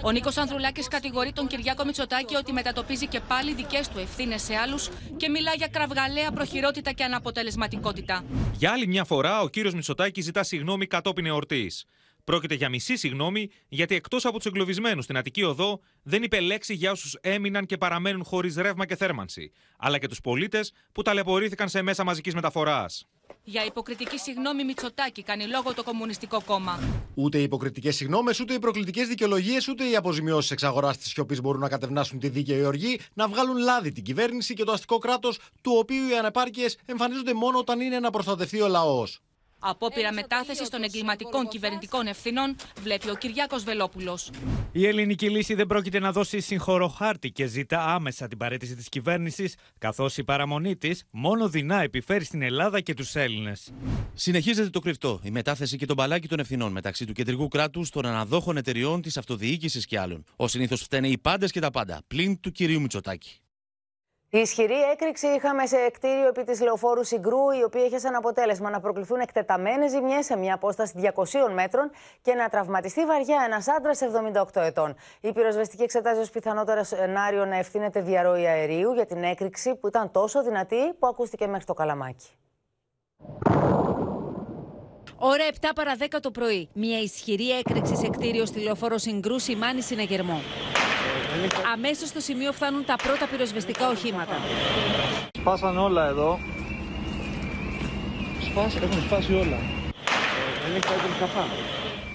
[0.04, 4.56] Ο Νίκος Ανδρουλάκης κατηγορεί τον Κυριάκο Μητσοτάκη ότι μετατοπίζει και πάλι δικές του ευθύνες σε
[4.56, 8.24] άλλους και μιλά για κραυγαλαία προχειρότητα και αναποτελεσματικότητα.
[8.58, 11.86] Για άλλη μια φορά, ο κύριος Μητσοτάκη ζητά συγγνώμη κατόπιν εορτής.
[12.28, 16.74] Πρόκειται για μισή συγγνώμη, γιατί εκτός από τους εγκλωβισμένους στην Αττική Οδό, δεν είπε λέξη
[16.74, 21.70] για όσους έμειναν και παραμένουν χωρίς ρεύμα και θέρμανση, αλλά και τους πολίτες που ταλαιπωρήθηκαν
[21.70, 23.08] σε μέσα μαζικής μεταφοράς.
[23.44, 26.80] Για υποκριτική συγγνώμη Μητσοτάκη κάνει λόγο το Κομμουνιστικό Κόμμα.
[27.14, 31.62] Ούτε οι υποκριτικές συγγνώμε, ούτε οι προκλητικές δικαιολογίες, ούτε οι αποζημιώσεις εξαγοράς της σιωπής μπορούν
[31.62, 35.72] να κατευνάσουν τη δίκαιη οργή, να βγάλουν λάδι την κυβέρνηση και το αστικό κράτος, του
[35.78, 39.22] οποίου οι ανεπάρκειες εμφανίζονται μόνο όταν είναι να προστατευτεί ο λαός.
[39.60, 44.30] Απόπειρα μετάθεση των εγκληματικών κυβερνητικών ευθυνών βλέπει ο Κυριάκος Βελόπουλος.
[44.72, 49.56] Η ελληνική λύση δεν πρόκειται να δώσει συγχωροχάρτη και ζητά άμεσα την παρέτηση της κυβέρνησης,
[49.78, 53.72] καθώς η παραμονή της μόνο δεινά επιφέρει στην Ελλάδα και τους Έλληνες.
[54.14, 58.06] Συνεχίζεται το κρυφτό, η μετάθεση και το μπαλάκι των ευθυνών μεταξύ του κεντρικού κράτους, των
[58.06, 60.24] αναδόχων εταιριών, της αυτοδιοίκησης και άλλων.
[60.36, 63.40] Ω συνήθως φταίνε οι πάντες και τα πάντα, πλην του κυρίου Μητσοτάκη.
[64.30, 68.80] Ισχυρή έκρηξη είχαμε σε κτίριο επί της λεωφόρου Συγκρού, η οποία είχε σαν αποτέλεσμα να
[68.80, 74.00] προκληθούν εκτεταμένες ζημιές σε μια απόσταση 200 μέτρων και να τραυματιστεί βαριά ένας άντρας
[74.54, 74.96] 78 ετών.
[75.22, 80.12] Η πυροσβεστική εξετάζει ως πιθανότερο σενάριο να ευθύνεται διαρροή αερίου για την έκρηξη που ήταν
[80.12, 82.28] τόσο δυνατή που ακούστηκε μέχρι το καλαμάκι.
[85.18, 86.70] Ώρα 7 παρα 10 το πρωί.
[86.74, 90.42] Μια ισχυρή έκρηξη σε κτίριο στη λεωφόρο Συγκρού σημάνει συναγερμό.
[91.74, 94.36] Αμέσως στο σημείο φτάνουν τα πρώτα πυροσβεστικά οχήματα.
[95.40, 96.40] Σπάσαν όλα εδώ.
[98.42, 99.58] Σπάσαν, έχουν σπάσει όλα.
[100.66, 101.46] Δεν έχει κάτι καφά.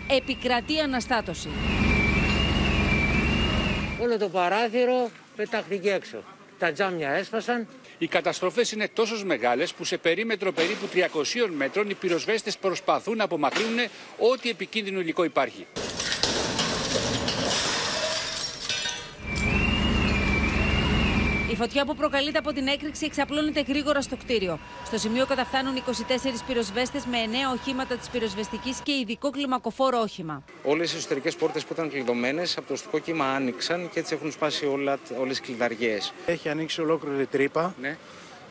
[0.09, 1.49] Επικρατεί αναστάτωση.
[4.03, 6.17] Όλο το παράθυρο πετάχτηκε έξω.
[6.59, 7.67] Τα τζάμια έσπασαν.
[7.99, 13.25] Οι καταστροφές είναι τόσο μεγάλες που σε περίμετρο περίπου 300 μέτρων οι πυροσβέστες προσπαθούν να
[13.25, 13.79] απομακρύνουν
[14.19, 15.67] ό,τι επικίνδυνο υλικό υπάρχει.
[21.53, 24.59] Η φωτιά που προκαλείται από την έκρηξη εξαπλώνεται γρήγορα στο κτίριο.
[24.87, 25.81] Στο σημείο καταφθάνουν 24
[26.47, 27.17] πυροσβέστες με
[27.53, 30.45] 9 οχήματα της πυροσβεστικής και ειδικό κλιμακοφόρο όχημα.
[30.65, 34.33] Όλες οι εσωτερικές πόρτες που ήταν κλειδωμένες από το αστικό κύμα άνοιξαν και έτσι έχουν
[34.33, 34.67] σπάσει
[35.19, 36.13] όλες οι κλειδαριές.
[36.27, 37.97] Έχει ανοίξει ολόκληρη τρύπα ναι.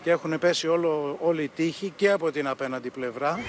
[0.03, 3.39] και έχουν πέσει όλο, όλοι οι τείχοι και από την απέναντι πλευρά.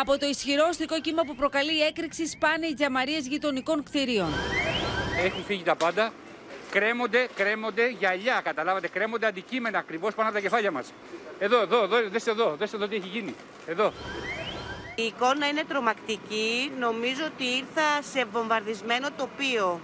[0.00, 4.28] Από το ισχυρό αστικό κύμα που προκαλεί η έκρηξη σπάνε οι τζαμαρίες γειτονικών κτηρίων.
[5.24, 6.12] Έχουν φύγει τα πάντα
[6.78, 10.92] κρέμονται, κρέμονται γυαλιά, καταλάβατε, κρέμονται αντικείμενα ακριβώς πάνω από τα κεφάλια μας.
[11.38, 13.34] Εδώ, εδώ, εδώ, δέστε εδώ, δέστε εδώ τι έχει γίνει.
[13.66, 13.92] Εδώ.
[14.94, 16.72] Η εικόνα είναι τρομακτική.
[16.78, 19.80] Νομίζω ότι ήρθα σε βομβαρδισμένο τοπίο.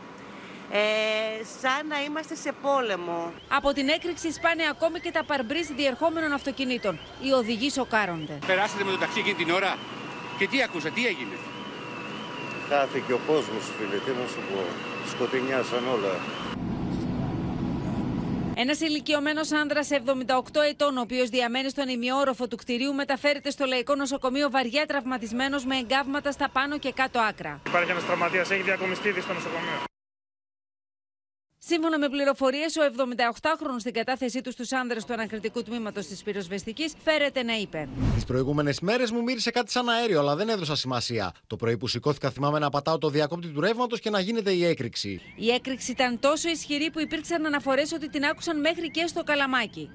[0.70, 3.32] Ε, σαν να είμαστε σε πόλεμο.
[3.48, 6.98] Από την έκρηξη σπάνε ακόμη και τα παρμπρίζ διερχόμενων αυτοκινήτων.
[7.22, 8.38] Οι οδηγοί σοκάρονται.
[8.46, 9.76] Περάσατε με το ταξί εκείνη την ώρα
[10.38, 11.36] και τι ακούσα, τι έγινε;
[12.68, 14.60] Χάθηκε ο κόσμος, φίλε, τι να σου πω.
[15.12, 16.14] Σκοτεινιάσαν όλα.
[18.54, 23.94] Ένας ηλικιωμένος άνδρα 78 ετών, ο οποίος διαμένει στον ημιόροφο του κτηρίου, μεταφέρεται στο Λαϊκό
[23.94, 27.60] Νοσοκομείο βαριά τραυματισμένος με εγκάβματα στα πάνω και κάτω άκρα.
[27.66, 29.91] Υπάρχει ένας τραυματίας, έχει διακομιστεί ήδη στο νοσοκομείο.
[31.66, 36.92] Σύμφωνα με πληροφορίες, ο 78χρονο στην κατάθεσή του στους άνδρες του ανακριτικού τμήματος της πυροσβεστικής
[37.04, 37.88] φέρεται να είπε.
[38.14, 41.34] Τις προηγούμενες μέρες μου μύρισε κάτι σαν αέριο, αλλά δεν έδωσα σημασία.
[41.46, 44.64] Το πρωί που σηκώθηκα, θυμάμαι να πατάω το διακόπτη του ρεύματος και να γίνεται η
[44.64, 45.20] έκρηξη.
[45.36, 49.90] Η έκρηξη ήταν τόσο ισχυρή που υπήρξαν αναφορές ότι την άκουσαν μέχρι και στο καλαμάκι.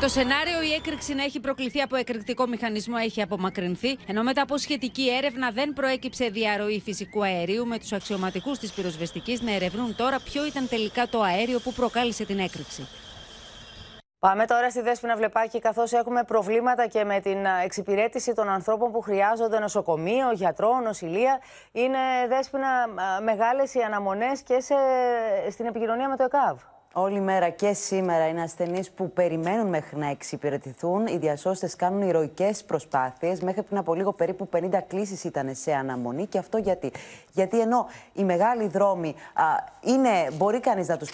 [0.00, 4.56] Το σενάριο η έκρηξη να έχει προκληθεί από εκρηκτικό μηχανισμό έχει απομακρυνθεί, ενώ μετά από
[4.56, 10.20] σχετική έρευνα δεν προέκυψε διαρροή φυσικού αερίου, με τους αξιωματικούς της πυροσβεστικής να ερευνούν τώρα
[10.20, 12.88] ποιο ήταν τελικά το αέριο που προκάλεσε την έκρηξη.
[14.18, 19.00] Πάμε τώρα στη Δέσποινα Βλεπάκη, καθώς έχουμε προβλήματα και με την εξυπηρέτηση των ανθρώπων που
[19.00, 21.40] χρειάζονται νοσοκομείο, γιατρό, νοσηλεία.
[21.72, 22.68] Είναι Δέσποινα
[23.22, 24.74] μεγάλες οι αναμονές και σε,
[25.50, 26.77] στην επικοινωνία με το ΕΚΑΒ.
[27.00, 31.06] Όλη μέρα και σήμερα είναι ασθενείς που περιμένουν μέχρι να εξυπηρετηθούν.
[31.06, 33.40] Οι διασώστες κάνουν ηρωικές προσπάθειες.
[33.40, 36.26] Μέχρι πριν από λίγο, περίπου 50 κλήσεις ήταν σε αναμονή.
[36.26, 36.92] Και αυτό γιατί.
[37.32, 39.44] Γιατί ενώ οι μεγάλοι δρόμοι α,
[39.80, 41.12] είναι, μπορεί κανείς να τους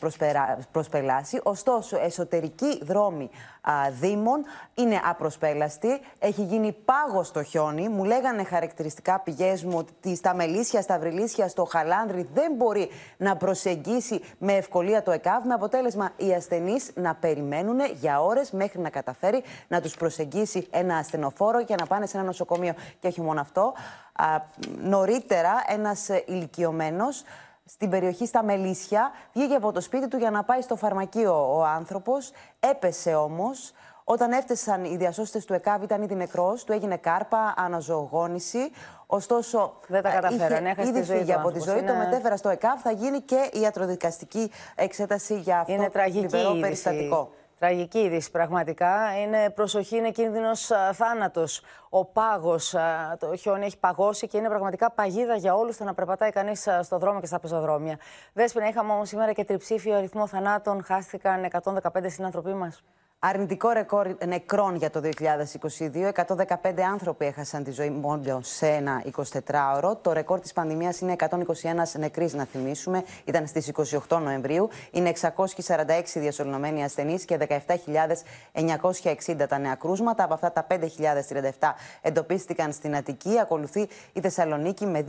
[0.70, 3.30] προσπελάσει, ωστόσο εσωτερικοί δρόμοι
[3.64, 4.44] α, Δήμων
[4.74, 6.00] είναι απροσπέλαστοι.
[6.18, 7.88] Έχει γίνει πάγο στο χιόνι.
[7.88, 13.36] Μου λέγανε χαρακτηριστικά πηγές μου ότι στα Μελίσια, στα Βρυλίσια, στο Χαλάνδρι δεν μπορεί να
[13.36, 15.44] προσεγγίσει με ευκολία το ΕΚΑΒ.
[15.44, 20.96] Με αποτέλεσμα οι ασθενείς να περιμένουν για ώρες μέχρι να καταφέρει να τους προσεγγίσει ένα
[20.96, 22.74] ασθενοφόρο για να πάνε σε ένα νοσοκομείο.
[23.00, 23.74] Και όχι μόνο αυτό.
[24.12, 24.40] Α,
[24.82, 27.22] νωρίτερα, ένας ηλικιωμένος
[27.64, 29.10] στην περιοχή στα Μελίσια.
[29.32, 32.30] Βγήκε από το σπίτι του για να πάει στο φαρμακείο ο άνθρωπος.
[32.60, 33.72] Έπεσε όμως.
[34.04, 38.70] Όταν έφτασαν οι διασώστες του ΕΚΑΒ, ήταν ήδη νεκρός, του έγινε κάρπα, αναζωογόνηση.
[39.06, 40.74] Ωστόσο, δεν τα καταφέρανε.
[40.78, 41.92] Είχε ήδη φύγει από τη ζωή, είναι...
[41.92, 42.80] το μετέφερα στο ΕΚΑΒ.
[42.80, 47.30] Θα γίνει και η ιατροδικαστική εξέταση για αυτό είναι το λιπερό περιστατικό.
[47.64, 49.20] Τραγική είδηση πραγματικά.
[49.20, 51.62] Είναι προσοχή, είναι κίνδυνος θάνατος.
[51.88, 52.74] Ο πάγος,
[53.18, 56.98] το χιόνι έχει παγώσει και είναι πραγματικά παγίδα για όλους το να περπατάει κανείς στο
[56.98, 57.98] δρόμο και στα πεζοδρόμια.
[58.32, 60.84] Δέσποινα, είχαμε όμως σήμερα και τριψήφιο αριθμό θανάτων.
[60.84, 62.82] Χάστηκαν 115 συνανθρωποί μας.
[63.26, 66.12] Αρνητικό ρεκόρ νεκρών για το 2022.
[66.26, 69.96] 115 άνθρωποι έχασαν τη ζωή μόνο σε ένα 24ωρο.
[70.02, 71.28] Το ρεκόρ της πανδημίας είναι 121
[71.98, 73.04] νεκροί, να θυμίσουμε.
[73.24, 73.72] Ήταν στις
[74.08, 74.68] 28 Νοεμβρίου.
[74.90, 75.16] Είναι 646
[76.14, 77.38] διασωληνωμένοι ασθενείς και
[78.52, 80.24] 17.960 τα νέα κρούσματα.
[80.24, 80.78] Από αυτά τα 5.037
[82.02, 83.40] εντοπίστηκαν στην Αττική.
[83.40, 85.04] Ακολουθεί η Θεσσαλονίκη με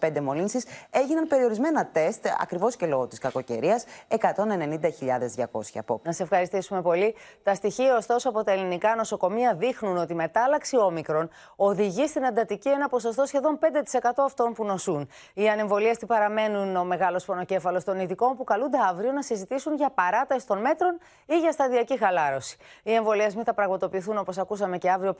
[0.00, 0.64] 2.005 μολύνσεις.
[0.90, 3.84] Έγιναν περιορισμένα τεστ, ακριβώς και λόγω της κακοκαιρίας.
[4.08, 6.00] 190.200.
[6.02, 7.14] Να σε ευχαριστήσουμε πολύ.
[7.44, 12.68] Τα στοιχεία, ωστόσο, από τα ελληνικά νοσοκομεία δείχνουν ότι η μετάλλαξη όμικρον οδηγεί στην εντατική
[12.68, 15.08] ένα ποσοστό σχεδόν 5% αυτών που νοσούν.
[15.34, 20.46] Οι ανεμβολίαστοι παραμένουν ο μεγάλος πονοκέφαλος των ειδικών που καλούνται αύριο να συζητήσουν για παράταση
[20.46, 22.56] των μέτρων ή για σταδιακή χαλάρωση.
[22.82, 25.14] Οι εμβολιασμοί θα πραγματοποιηθούν, όπως ακούσαμε και αύριο,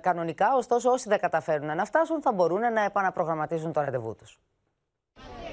[0.00, 0.54] κανονικά.
[0.56, 4.38] Ωστόσο, όσοι δεν καταφέρουν να φτάσουν θα μπορούν να επαναπρογραμματίζουν το ραντεβού τους.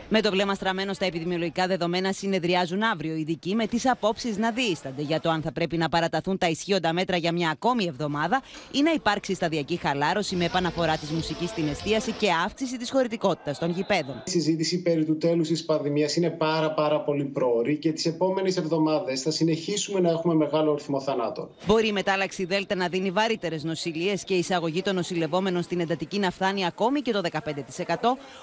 [0.10, 4.52] Με το βλέμμα στραμμένο στα επιδημιολογικά δεδομένα, συνεδριάζουν αύριο οι ειδικοί με τις απόψεις να
[4.52, 8.42] διήστανται για το αν θα πρέπει να παραταθούν τα ισχύοντα μέτρα για μια ακόμη εβδομάδα
[8.72, 13.60] ή να υπάρξει σταδιακή χαλάρωση με επαναφορά της μουσικής στην εστίαση και αύξηση της χωρητικότητας
[13.60, 14.22] των γηπέδων.
[14.26, 18.58] Η συζήτηση περί του τέλους της πανδημίας είναι πάρα, πάρα πολύ πρόωρη και τις επόμενες
[18.58, 21.50] εβδομάδες θα συνεχίσουμε να έχουμε μεγάλο αριθμό θανάτων.
[21.66, 26.20] Μπορεί η μετάλλαξη Δέλτα να δίνει βαρύτερες νοσηλίες και η εισαγωγή των νοσηλευόμενων στην εντατική
[26.20, 27.96] να φτάνει ακόμη και το 15%.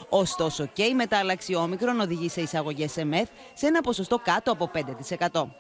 [0.08, 4.70] Ωστόσο και η μετάλλαξη όμικρον οδηγεί σε εισαγωγές σε μεθ σε ένα ποσοστό κάτω από
[4.74, 4.78] 5%.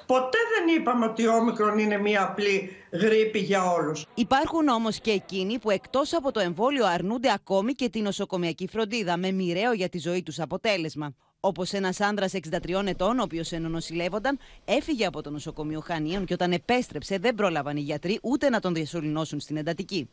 [0.06, 4.06] Ποτέ δεν είπαμε ότι η όμικρον είναι μία απλή γρήπη για όλους.
[4.14, 9.16] Υπάρχουν όμως και εκείνοι που εκτός από το εμβόλιο αρνούνται ακόμη και την νοσοκομιακή φροντίδα
[9.16, 11.14] με μοιραίο για τη ζωή τους αποτέλεσμα.
[11.40, 16.52] Όπως ένας άντρας 63 ετών, ο οποίος ενονοσηλεύονταν, έφυγε από το νοσοκομείο Χανίων και όταν
[16.52, 20.08] επέστρεψε δεν πρόλαβαν οι γιατροί ούτε να τον διασωληνώσουν στην εντατική.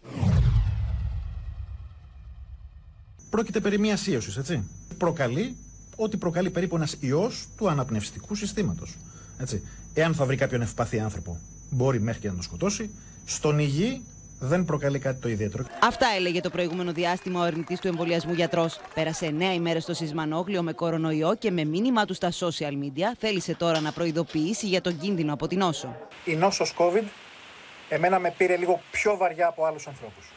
[3.30, 4.70] Πρόκειται περί μιας ίωσης, έτσι.
[4.98, 5.58] Προκαλεί
[6.04, 8.96] ό,τι προκαλεί περίπου ένας ιός του αναπνευστικού συστήματος.
[9.94, 11.40] Εάν θα βρει κάποιον ευπαθή άνθρωπο,
[11.70, 12.90] μπορεί μέχρι και να τον σκοτώσει.
[13.26, 14.02] Στον υγιή
[14.40, 15.64] δεν προκαλεί κάτι το ιδιαίτερο.
[15.82, 18.80] Αυτά έλεγε το προηγούμενο διάστημα ο ερνητής του εμβολιασμού γιατρός.
[18.94, 23.56] Πέρασε 9 ημέρε στο Σισμανόγλιο με κορονοϊό και με μήνυμά του στα social media θέλησε
[23.56, 25.96] τώρα να προειδοποιήσει για τον κίνδυνο από την νόσο.
[26.26, 27.04] Η νόσος COVID
[27.90, 30.32] εμένα με πήρε λίγο πιο βαριά από άλλους ανθρώπους.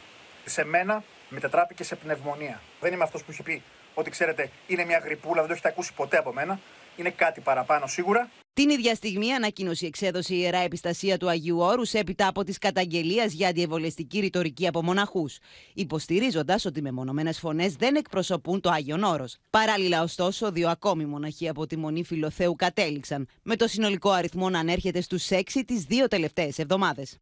[0.45, 2.61] Σε μένα μετατράπηκε σε πνευμονία.
[2.81, 3.63] Δεν είμαι αυτός που έχει πει
[3.95, 6.61] ότι ξέρετε είναι μια γρυπούλα, δεν το έχετε ακούσει ποτέ από μένα.
[6.97, 8.31] Είναι κάτι παραπάνω σίγουρα.
[8.55, 12.53] Την ίδια στιγμή ανακοίνωσε η εξέδωση η Ιερά Επιστασία του Αγίου Όρους έπειτα από τη
[12.53, 15.39] καταγγελία για αντιεμβολιαστική ρητορική από μοναχούς,
[15.75, 19.37] υποστηρίζοντας ότι μεμονωμένε φωνές δεν εκπροσωπούν το Άγιον Όρος.
[19.51, 24.59] Παράλληλα, ωστόσο, δύο ακόμη μοναχοί από τη Μονή Φιλοθέου κατέληξαν, με το συνολικό αριθμό να
[24.59, 27.19] ανέρχεται στους 6 τις δύο τελευταίες εβδομάδες.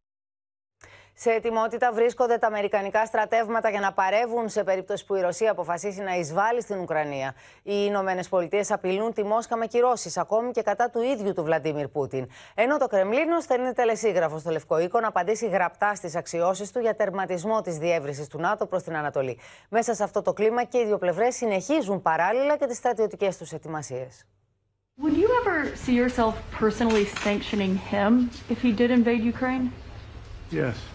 [1.15, 6.01] Σε ετοιμότητα βρίσκονται τα αμερικανικά στρατεύματα για να παρεύουν σε περίπτωση που η Ρωσία αποφασίσει
[6.01, 7.33] να εισβάλλει στην Ουκρανία.
[7.63, 11.87] Οι Ηνωμένες Πολιτείες απειλούν τη Μόσχα με κυρώσεις, ακόμη και κατά του ίδιου του Βλαντίμιρ
[11.87, 12.27] Πούτιν.
[12.55, 16.95] Ενώ το Κρεμλίνο στέλνει τελεσίγραφο στο Λευκό Οίκο να απαντήσει γραπτά στις αξιώσεις του για
[16.95, 19.39] τερματισμό της διεύρυνσης του ΝΑΤΟ προς την Ανατολή.
[19.69, 23.51] Μέσα σε αυτό το κλίμα και οι δύο πλευρές συνεχίζουν παράλληλα και τις στρατιωτικές τους
[23.51, 24.25] ετοιμασίες.
[25.01, 29.65] Would you ever see yourself personally sanctioning him if he did invade Ukraine?
[30.51, 30.92] Yes.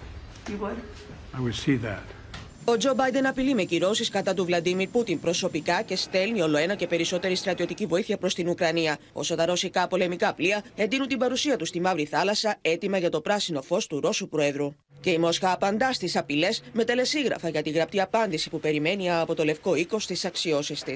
[2.65, 6.75] Ο Τζο Μπάιντεν απειλεί με κυρώσει κατά του Βλαντίμιρ Πούτιν προσωπικά και στέλνει όλο ένα
[6.75, 8.97] και περισσότερη στρατιωτική βοήθεια προ την Ουκρανία.
[9.13, 13.21] Όσο τα ρωσικά πολεμικά πλοία εντείνουν την παρουσία του στη Μαύρη Θάλασσα, έτοιμα για το
[13.21, 14.75] πράσινο φω του Ρώσου Προέδρου.
[15.01, 19.35] Και η Μόσχα απαντά στι απειλέ με τελεσίγραφα για τη γραπτή απάντηση που περιμένει από
[19.35, 20.93] το Λευκό Οίκο στι αξιώσει τη.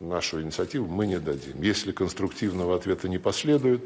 [0.00, 1.60] нашу инициативу мы не дадим.
[1.60, 3.82] Если конструктивного ответа не последует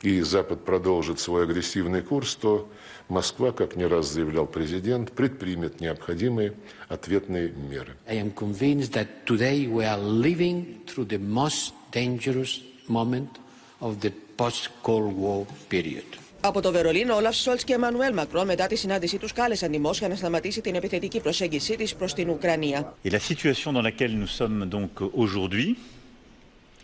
[0.00, 2.66] и Запад продолжит свой агрессивный курс, то
[3.08, 6.54] Москва, как не раз заявлял президент, предпримет необходимые
[6.88, 7.96] ответные меры.
[8.08, 13.38] I am convinced that today we are living through the most dangerous moment
[13.80, 16.04] of the post-Cold War period.
[16.42, 19.78] Από το Βερολίνο, ο Όλαφ Σόλτ και Εμμανουέλ Μακρό μετά τη συνάντησή του κάλεσαν τη
[19.78, 22.94] Μόσχα να σταματήσει την επιθετική προσέγγιση τη προ την Ουκρανία.
[23.04, 25.76] Et la situation dans laquelle nous sommes donc aujourd'hui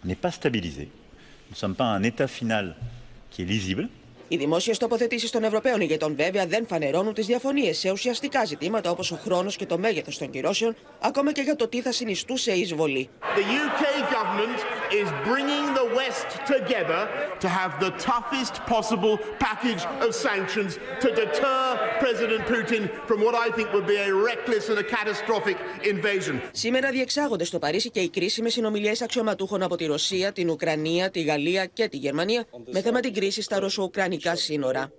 [0.05, 0.89] n'est pas stabilisée.
[1.49, 2.77] Nous ne sommes pas un état final
[3.31, 3.89] qui est lisible.
[4.34, 9.12] Οι δημόσιες τοποθετήσεις των Ευρωπαίων ηγετών βέβαια δεν φανερώνουν τις διαφωνίες σε ουσιαστικά ζητήματα όπως
[9.12, 12.60] ο χρόνος και το μέγεθος των κυρώσεων, ακόμα και για το τι θα συνιστούσε η
[12.60, 13.10] εισβολή.
[13.36, 13.84] The UK
[14.18, 14.60] government
[15.02, 17.02] is bringing the West together
[17.44, 19.16] to have the toughest possible
[19.48, 20.72] package of sanctions
[21.04, 21.62] to deter
[22.06, 25.58] President Putin from what I think would be a reckless and a catastrophic
[25.94, 26.42] invasion.
[26.52, 31.22] Σήμερα διεξάγονται στο Παρίσι και οι κρίσιμες συνομιλίες αξιωματούχων από τη Ρωσία, την Ουκρανία, τη
[31.22, 34.92] Γαλλία και τη Γερμανία με θέμα την κρίση στα ρωσο-ουκρανικά σύνορα.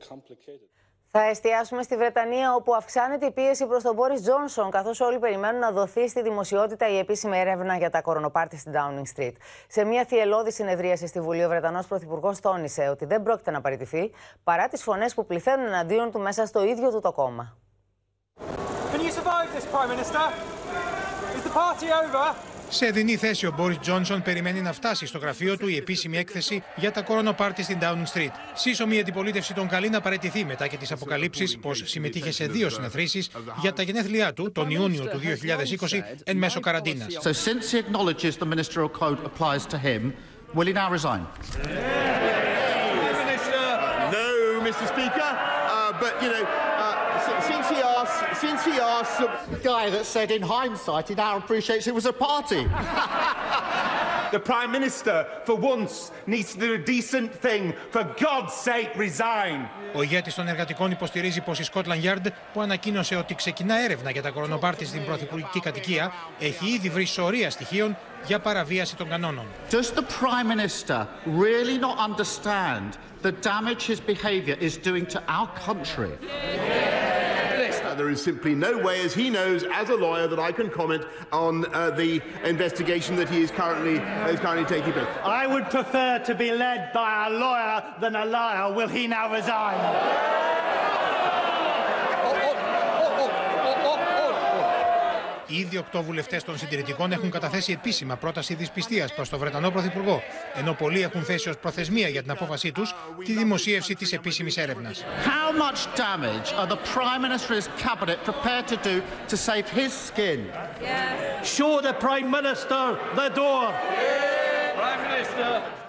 [1.14, 5.60] Θα εστιάσουμε στη Βρετανία, όπου αυξάνεται η πίεση προς τον Μπόρις Τζόνσον, καθώς όλοι περιμένουν
[5.60, 9.32] να δοθεί στη δημοσιότητα η επίσημη έρευνα για τα κορονοπάρτι στην Downing Street.
[9.68, 14.10] Σε μια θυελώδη συνεδρίαση στη Βουλή, ο Βρετανός Πρωθυπουργός τόνισε ότι δεν πρόκειται να παραιτηθεί
[14.44, 17.56] παρά τις φωνές που πληθαίνουν εναντίον του μέσα στο ίδιο του το κόμμα.
[22.74, 26.62] Σε δινή θέση, ο Μπόρις Τζόνσον περιμένει να φτάσει στο γραφείο του η επίσημη έκθεση
[26.76, 28.30] για τα κορονοπάρτι στην Downing Street.
[28.54, 33.30] Σύσσωμη αντιπολίτευση τον καλεί να παραιτηθεί μετά και τις αποκαλύψεις πως συμμετείχε σε δύο συνεθρήσεις
[33.60, 35.20] για τα γενέθλιά του τον Ιούνιο του
[35.88, 37.18] 2020 εν μέσω καραντίνας.
[37.22, 40.12] So since he acknowledges the ministerial code applies to him,
[40.54, 41.22] will he now resign?
[44.16, 44.28] No,
[44.66, 44.84] Mr.
[44.92, 45.30] Speaker,
[45.76, 46.44] uh, but you know,
[48.43, 49.19] since he asked,
[49.55, 52.63] The guy that said in hindsight he now appreciates it was a party.
[54.31, 57.73] The Prime Minister, for once, needs to do a decent thing.
[57.91, 59.69] For God's sake, resign.
[59.93, 64.21] Ο ηγέτη των εργατικών υποστηρίζει πω η Scotland Yard, που ανακοίνωσε ότι ξεκινά έρευνα για
[64.21, 69.45] τα κορονοπάρτι στην πρωθυπουργική κατοικία, έχει ήδη βρει σωρία στοιχείων για παραβίαση των κανόνων.
[69.71, 75.49] Does the Prime Minister really not understand the damage his behaviour is doing to our
[75.67, 76.11] country?
[77.94, 81.04] There is simply no way, as he knows, as a lawyer, that I can comment
[81.30, 83.96] on uh, the investigation that he is currently
[84.32, 85.06] is currently taking place.
[85.22, 88.72] I would prefer to be led by a lawyer than a liar.
[88.72, 90.41] Will he now resign?
[95.58, 100.22] Ήδη οκτώ βουλευτές των συντηρητικών έχουν καταθέσει επίσημα πρόταση δυσπιστίας προς τον Βρετανό Πρωθυπουργό,
[100.54, 102.94] ενώ πολλοί έχουν θέσει ως προθεσμία για την απόφασή τους
[103.24, 105.04] τη δημοσίευση της επίσημης έρευνας.
[105.24, 108.94] How much damage are the Prime Minister and his cabinet prepared to do
[109.28, 110.40] to save his skin?
[111.56, 112.82] Show the Prime Minister
[113.20, 113.64] the door.
[114.80, 115.81] Prime Minister.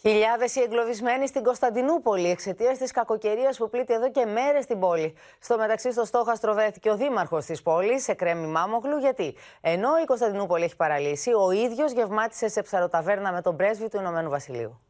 [0.00, 5.14] Χιλιάδες οι εγκλωβισμένοι στην Κωνσταντινούπολη εξαιτίας της κακοκαιρίας που πλήττει εδώ και μέρες την πόλη.
[5.40, 10.04] Στο μεταξύ, στο στόχαστρο βρέθηκε ο δήμαρχος της πόλης, σε κρέμι Μάμογλου, γιατί; Ενώ η
[10.04, 14.80] Κωνσταντινούπολη έχει παραλύσει, ο ίδιος γευμάτισε σε ψαροταβέρνα με τον πρέσβη του Ηνωμένου Βασιλείου.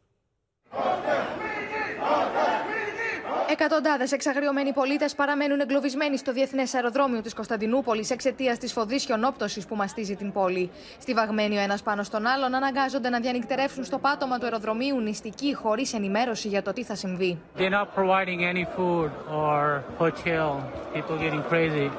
[3.51, 9.77] Εκατοντάδες εξαγριωμένοι πολίτες παραμένουν εγκλωβισμένοι στο διεθνές αεροδρόμιο της Κωνσταντινούπολης εξαιτίας της φοδή χιονόπτωση που
[9.77, 10.71] μαστίζει την πόλη.
[11.01, 15.95] Στιβαγμένοι ο ένας πάνω στον άλλον, αναγκάζονται να διανυκτερεύσουν στο πάτωμα του αεροδρομίου νηστικοί χωρίς
[15.95, 17.39] ενημέρωση για το τι θα συμβεί.
[17.57, 20.49] They're not providing any food or hotel.
[20.95, 21.91] People getting crazy.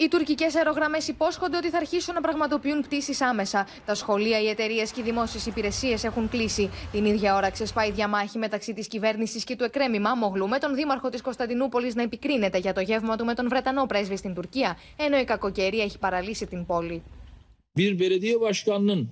[0.00, 3.66] Οι τουρκικές αερογραμμές υπόσχονται ότι θα αρχίσουν να πραγματοποιούν πτήσεις άμεσα.
[3.86, 6.70] Τα σχολεία, οι εταιρείες και οι δημόσιες υπηρεσίες έχουν κλείσει.
[6.92, 11.08] Την ίδια ώρα ξεσπάει διαμάχη μεταξύ της κυβέρνησης και του εκρέμη Μάμογλου με τον δήμαρχο
[11.08, 15.18] της Κωνσταντινούπολης να επικρίνεται για το γεύμα του με τον Βρετανό πρέσβη στην Τουρκία, ενώ
[15.18, 17.02] η κακοκαιρία έχει παραλύσει την πόλη.
[17.76, 19.08] bir belediye başkanının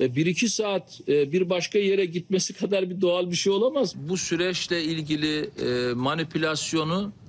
[0.00, 3.94] e, bir iki saat e, bir başka yere gitmesi kadar bir doğal bir şey olamaz.
[4.08, 7.25] Bu süreçle ilgili e, manipülasyonu e,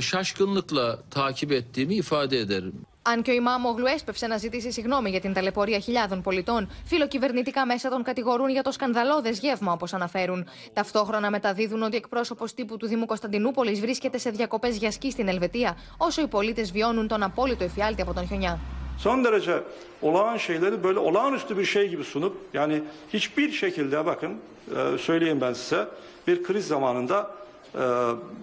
[0.00, 2.86] şaşkınlıkla takip ettiğimi ifade ederim.
[3.08, 7.88] Αν και ο Ημάμογλου έσπευσε να ζητήσει συγγνώμη για την ταλαιπωρία χιλιάδων πολιτών, φιλοκυβερνητικά μέσα
[7.88, 10.48] τον κατηγορούν για το σκανδαλώδες γεύμα, όπως αναφέρουν.
[10.72, 15.76] Ταυτόχρονα μεταδίδουν ότι εκπρόσωπος τύπου του Δήμου Κωνσταντινούπολης βρίσκεται σε διακοπές για σκι στην Ελβετία,
[15.96, 18.60] όσο οι πολίτες βιώνουν τον απόλυτο εφιάλτη από τον χιονιά.
[18.98, 19.62] son derece
[20.02, 24.32] olağan şeyleri böyle olağanüstü bir şey gibi sunup yani hiçbir şekilde bakın
[24.76, 25.88] e, söyleyeyim ben size
[26.26, 27.45] bir kriz zamanında e,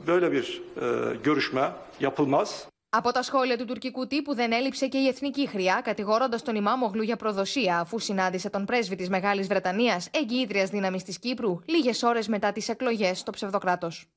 [0.07, 2.67] böyle bir e, görüşme yapılmaz.
[2.95, 7.01] Από τα σχόλια του τουρκικού τύπου δεν έλειψε και η εθνική χρειά, κατηγορώντας τον Ημάμογλου
[7.03, 12.27] για προδοσία, αφού συνάντησε τον πρέσβη της Μεγάλης Βρετανίας, εγγυήτριας δύναμης της Κύπρου, λίγες ώρες
[12.27, 14.07] μετά τις εκλογές στο ψευδοκράτος.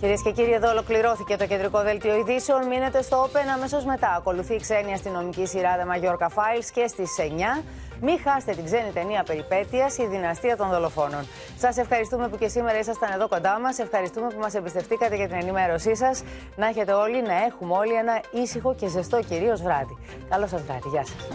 [0.00, 2.66] Κυρίες και κύριοι, εδώ ολοκληρώθηκε το κεντρικό δελτίο ειδήσεων.
[2.66, 4.14] Μείνετε στο Open αμέσως μετά.
[4.16, 7.62] Ακολουθεί η ξένη αστυνομική σειρά The Mallorca Files και στις 9.
[8.00, 11.26] Μην χάσετε την ξένη ταινία Περιπέτεια, η δυναστεία των δολοφόνων.
[11.58, 13.78] Σας ευχαριστούμε που και σήμερα ήσασταν εδώ κοντά μας.
[13.78, 16.22] Ευχαριστούμε που μας εμπιστευτήκατε για την ενημέρωσή σας.
[16.56, 19.96] Να έχετε όλοι, να έχουμε όλοι ένα ήσυχο και ζεστό κυρίως βράδυ.
[20.28, 20.88] Καλό σας βράδυ.
[20.88, 21.28] Γεια σας.